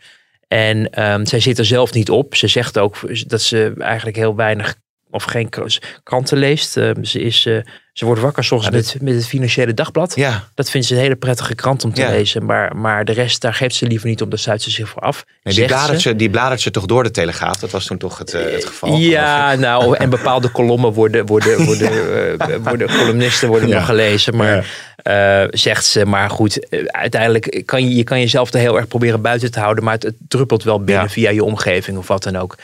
[0.48, 2.34] En ehm, zij zit er zelf niet op.
[2.34, 4.74] Ze zegt ook dat ze eigenlijk heel weinig
[5.10, 5.48] of geen
[6.02, 6.76] kranten leest.
[6.76, 7.60] Ehm, ze, is, uh,
[7.92, 10.16] ze wordt wakker soms ja, met, met het Financiële Dagblad.
[10.16, 10.44] Ja.
[10.54, 12.44] Dat vindt ze een hele prettige krant om te lezen.
[12.44, 14.28] Maar, maar de rest, daar geeft ze liever niet om.
[14.28, 15.24] Daar sluit ze zich voor af.
[15.42, 17.56] Nee, die, bladert ze, die bladert ze toch door de Telegraaf?
[17.56, 18.96] Dat was toen toch het, uh, het geval?
[18.96, 21.92] Ja, nou, en bepaalde kolommen worden, worden, worden,
[22.68, 24.36] worden columnisten worden nog gelezen.
[24.36, 24.66] Maar
[25.50, 29.50] zegt ze, maar goed, uiteindelijk kan je, je kan jezelf er heel erg proberen buiten
[29.50, 29.84] te houden.
[29.84, 32.56] Maar het, het druppelt wel binnen via je omgeving of wat dan ook.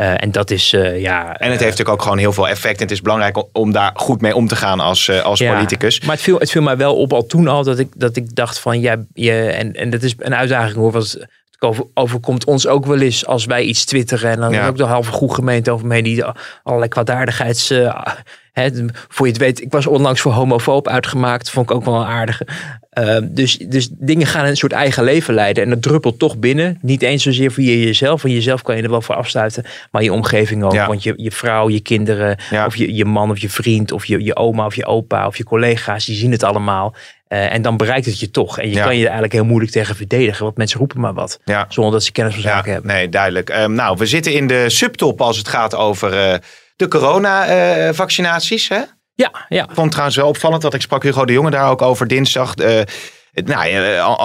[0.00, 1.22] Uh, en dat is, uh, ja...
[1.22, 2.76] En het heeft natuurlijk ook gewoon heel veel effect.
[2.76, 6.00] En het is belangrijk om daar goed mee om te gaan als, als ja, politicus.
[6.00, 8.34] Maar het viel, het viel mij wel op al toen al dat ik, dat ik
[8.34, 8.80] dacht van...
[8.80, 10.92] Ja, je, en, en dat is een uitdaging hoor.
[10.92, 11.28] Want het
[11.58, 14.30] over, overkomt ons ook wel eens als wij iets twitteren.
[14.30, 14.66] En dan ja.
[14.66, 16.24] ook de halve goede gemeente over me die
[16.62, 17.72] allerlei kwaadaardigheids
[19.08, 21.50] voor je het weet, ik was onlangs voor homofoob uitgemaakt.
[21.50, 22.46] Vond ik ook wel een aardige.
[22.98, 25.64] Uh, dus, dus dingen gaan een soort eigen leven leiden.
[25.64, 26.78] En dat druppelt toch binnen.
[26.82, 28.22] Niet eens zozeer via jezelf.
[28.22, 29.64] Want jezelf kan je er wel voor afsluiten.
[29.90, 30.86] Maar je omgeving ook.
[30.86, 32.38] Want je, je vrouw, je kinderen.
[32.66, 33.92] Of je, je man of je vriend.
[33.92, 35.26] Of je, je oma of je opa.
[35.26, 36.04] Of je collega's.
[36.04, 36.94] Die zien het allemaal.
[37.28, 38.58] Uh, en dan bereikt het je toch.
[38.58, 40.44] En je kan je er eigenlijk heel moeilijk tegen verdedigen.
[40.44, 41.40] Want mensen roepen maar wat.
[41.68, 42.90] Zonder dat ze kennis van zaken hebben.
[42.90, 43.58] Nee, duidelijk.
[43.58, 46.12] Um, nou, we zitten in de subtop als het gaat over...
[46.12, 46.34] Uh,
[46.80, 48.68] de corona-vaccinaties.
[48.68, 48.80] hè?
[49.14, 49.62] Ja, ja.
[49.62, 52.06] Ik vond het trouwens wel opvallend, dat ik sprak Hugo de Jonge daar ook over
[52.06, 52.56] dinsdag.
[52.56, 52.80] Uh,
[53.32, 53.68] nou,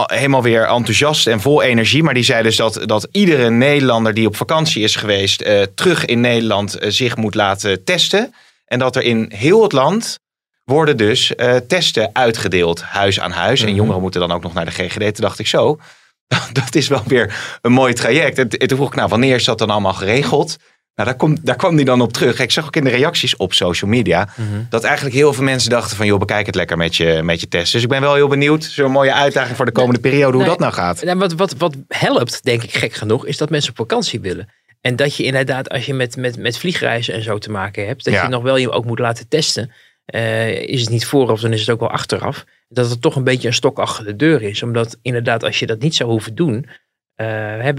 [0.06, 2.04] helemaal weer enthousiast en vol energie.
[2.04, 6.06] Maar die zei dus dat, dat iedere Nederlander die op vakantie is geweest, uh, terug
[6.06, 8.34] in Nederland uh, zich moet laten testen.
[8.66, 10.20] En dat er in heel het land
[10.64, 11.34] worden dus
[11.68, 13.62] testen uitgedeeld, huis aan huis.
[13.62, 13.76] En mhm.
[13.76, 15.00] jongeren moeten dan ook nog naar de GGD.
[15.00, 15.80] Toen dacht ik zo,
[16.62, 18.38] dat is wel weer een mooi traject.
[18.38, 20.58] En toen vroeg ik, nou, wanneer is dat dan allemaal geregeld?
[20.96, 22.40] Nou, daar, komt, daar kwam hij dan op terug.
[22.40, 24.48] Ik zag ook in de reacties op social media mhm.
[24.70, 27.48] dat eigenlijk heel veel mensen dachten van joh, bekijk het lekker met je, met je
[27.48, 27.72] test.
[27.72, 30.60] Dus ik ben wel heel benieuwd, zo'n mooie uitdaging voor de komende periode, hoe dat
[30.60, 31.02] nou gaat.
[31.02, 34.50] En wat, wat, wat helpt, denk ik gek genoeg, is dat mensen op vakantie willen.
[34.82, 38.04] En dat je inderdaad, als je met, met, met vliegreizen en zo te maken hebt,
[38.04, 39.72] dat je nog wel je ook moet laten testen.
[40.16, 42.46] Uh, is het niet vooraf, dan is het ook wel achteraf.
[42.68, 44.64] Dat het toch een beetje een stok achter de deur is.
[44.64, 46.70] Omdat inderdaad, als je dat niet zou hoeven doen,
[47.16, 47.74] uh,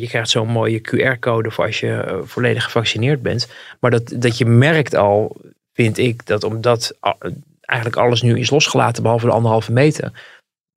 [0.00, 3.48] je krijgt zo'n mooie QR-code voor als je uh, volledig gevaccineerd bent.
[3.80, 5.36] Maar dat, dat je merkt al,
[5.72, 6.96] vind ik, dat omdat
[7.60, 10.12] eigenlijk alles nu is losgelaten, behalve de anderhalve meter.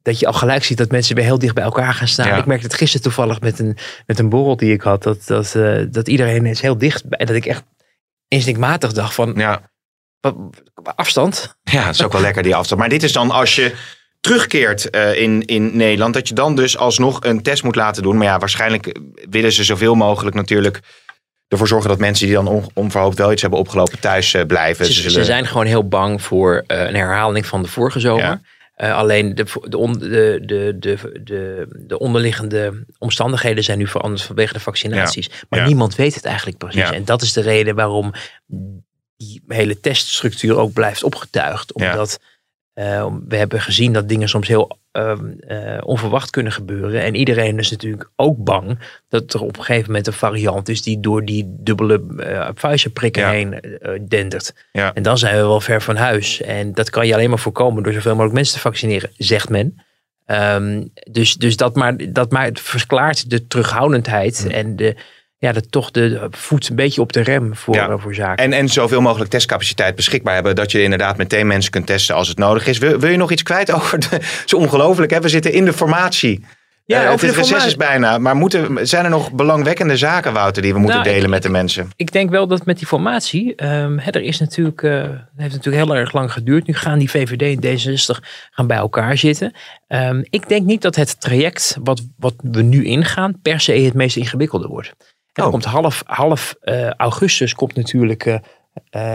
[0.02, 2.38] Dat je al gelijk ziet dat mensen weer heel dicht bij elkaar gaan staan.
[2.38, 5.04] Ik merkte het gisteren toevallig met een, met een borrel die ik had.
[5.04, 7.04] Dat, dat, uh, dat iedereen is heel dicht.
[7.10, 7.64] En dat ik echt
[8.28, 9.72] instinctmatig dacht van, ja.
[10.84, 11.58] afstand.
[11.64, 12.80] Ja, dat is ook wel lekker die afstand.
[12.80, 13.76] Maar dit is dan als je
[14.20, 18.18] terugkeert uh, in, in Nederland, dat je dan dus alsnog een test moet laten doen.
[18.18, 19.00] Maar ja, waarschijnlijk
[19.30, 20.80] willen ze zoveel mogelijk natuurlijk
[21.48, 24.86] ervoor zorgen dat mensen die dan on, onverhoopt wel iets hebben opgelopen thuis uh, blijven.
[24.86, 25.18] Ze, ze, zullen...
[25.18, 28.40] ze, zijn gewoon heel bang voor uh, een herhaling van de vorige zomer.
[28.76, 28.92] Ja.
[28.92, 35.26] alleen de, de, de, de, de, de, onderliggende omstandigheden zijn nu veranderd vanwege de vaccinaties.
[35.26, 35.34] Ja.
[35.50, 35.66] Maar ja.
[35.66, 36.90] niemand weet het eigenlijk precies.
[36.90, 38.14] En dat is de reden waarom
[39.18, 41.74] die hele teststructuur ook blijft opgetuigd.
[41.74, 42.20] Omdat
[42.80, 45.14] uh, we hebben gezien dat dingen soms heel uh,
[45.48, 47.02] uh, onverwacht kunnen gebeuren.
[47.02, 50.82] En iedereen is natuurlijk ook bang dat er op een gegeven moment een variant is
[50.82, 53.30] die door die dubbele uh, Pfizer-prikken ja.
[53.30, 53.60] heen
[54.08, 54.68] dendert.
[54.72, 54.94] Ja.
[54.94, 56.42] En dan zijn we wel ver van huis.
[56.42, 59.86] En dat kan je alleen maar voorkomen door zoveel mogelijk mensen te vaccineren, zegt men.
[60.26, 64.52] Um, dus dus dat, maar, dat maar verklaart de terughoudendheid mm.
[64.52, 64.96] en de
[65.40, 67.98] ja, dat toch de voet een beetje op de rem voor, ja.
[67.98, 68.44] voor zaken.
[68.44, 70.56] En, en zoveel mogelijk testcapaciteit beschikbaar hebben.
[70.56, 72.78] Dat je inderdaad meteen mensen kunt testen als het nodig is.
[72.78, 74.20] Wil, wil je nog iets kwijt over de...
[74.46, 75.20] Zo ongelooflijk, hè?
[75.20, 76.46] We zitten in de formatie.
[76.86, 78.18] Ja, uh, over het reces is bijna.
[78.18, 81.44] Maar moeten, zijn er nog belangwekkende zaken, Wouter, die we moeten nou, delen ik, met
[81.44, 81.90] de mensen?
[81.96, 84.92] Ik denk wel dat met die formatie, um, er is natuurlijk, uh,
[85.36, 86.68] heeft natuurlijk heel erg lang geduurd.
[86.68, 89.56] Nu gaan die VVD en D66 gaan bij elkaar zitten.
[89.88, 93.94] Um, ik denk niet dat het traject wat, wat we nu ingaan per se het
[93.94, 94.96] meest ingewikkelde wordt.
[95.38, 95.50] En oh.
[95.50, 98.40] komt half, half uh, augustus komt natuurlijk uh, uh,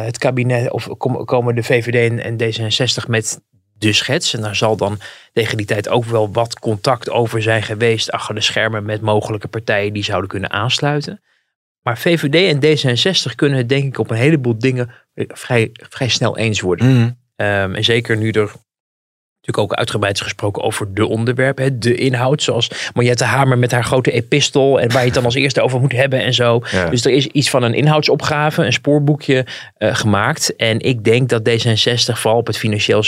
[0.05, 3.41] het kabinet, of kom, komen de VVD en, D66 met
[3.79, 4.35] de schets.
[4.35, 4.99] En daar zal dan
[5.33, 9.49] tegen die tijd ook wel wat contact over zijn geweest achter de schermen met mogelijke
[9.49, 11.23] partijen die zouden kunnen aansluiten.
[11.83, 16.39] Maar VVD en D66 kunnen het denk ik op een heleboel dingen vrij, vrij snel
[16.39, 16.87] eens worden.
[16.87, 17.03] Mm.
[17.37, 18.53] Um, en zeker nu er
[19.43, 22.43] natuurlijk ook uitgebreid gesproken over de onderwerpen, de inhoud.
[22.43, 25.81] Zoals Mariette Hamer met haar grote epistel en waar je het dan als eerste over
[25.81, 26.63] moet hebben en zo.
[26.91, 29.47] Dus er is iets van een inhoudsopgave, een spoorboekje
[29.79, 30.57] uh, gemaakt.
[30.57, 33.05] En ik denk dat D66 vooral op het financieel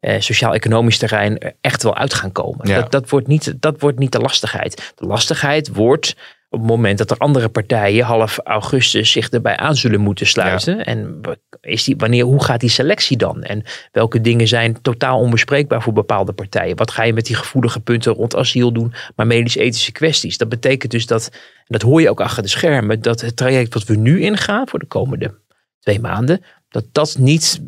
[0.00, 2.68] uh, sociaal-economisch terrein echt wel uit gaan komen.
[2.68, 2.80] Ja.
[2.80, 4.92] Dat, dat, wordt niet, dat wordt niet de lastigheid.
[4.96, 6.16] De lastigheid wordt
[6.56, 10.84] op het moment dat er andere partijen half augustus zich erbij aan zullen moeten sluiten.
[10.84, 11.20] En
[11.60, 13.42] is die, wanneer, hoe gaat die selectie dan?
[13.42, 16.76] En welke dingen zijn totaal onbespreekbaar voor bepaalde partijen?
[16.76, 20.38] Wat ga je met die gevoelige punten rond asiel doen, maar medisch-ethische kwesties?
[20.38, 23.74] Dat betekent dus dat, en dat hoor je ook achter de schermen, dat het traject
[23.74, 25.34] wat we nu ingaan voor de komende
[25.80, 27.60] twee maanden, dat dat niet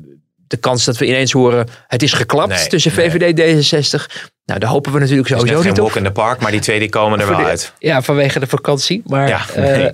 [0.47, 4.32] de kans dat we ineens horen het is geklapt tussen VVD en D66.
[4.49, 5.74] Nou, daar hopen we natuurlijk sowieso niet op.
[5.74, 7.72] geen walk in the park, maar die twee die komen er wel uit.
[7.78, 9.03] Ja, vanwege de vakantie.
[9.07, 9.86] Maar, Ja, eh,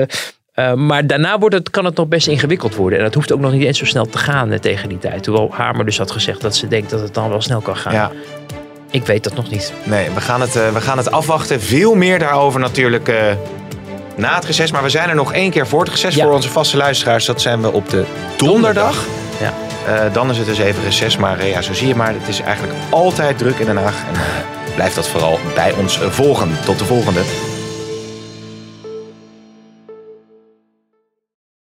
[0.00, 0.06] eh,
[0.54, 2.98] eh, maar daarna wordt het, kan het nog best ingewikkeld worden.
[2.98, 5.26] En dat hoeft ook nog niet eens zo snel te gaan tegen die tijd.
[5.26, 7.92] Hoewel Hamer dus had gezegd dat ze denkt dat het dan wel snel kan gaan.
[7.92, 8.10] Ja.
[8.90, 9.72] Ik weet dat nog niet.
[9.82, 11.60] Nee, we gaan het, we gaan het afwachten.
[11.60, 13.12] Veel meer daarover natuurlijk
[14.16, 14.70] na het reces.
[14.70, 16.24] Maar we zijn er nog één keer voor het reces Ja.
[16.24, 17.24] voor onze vaste luisteraars.
[17.24, 18.04] Dat zijn we op de
[18.36, 19.04] donderdag.
[19.40, 19.54] Ja.
[19.86, 21.16] Eh, dan is het dus even reces.
[21.16, 22.12] Maar eh, ja, zo zie je maar.
[22.12, 24.04] Het is eigenlijk altijd druk in Den Haag.
[24.08, 26.50] En eh, blijf dat vooral bij ons volgen.
[26.64, 27.20] Tot de volgende.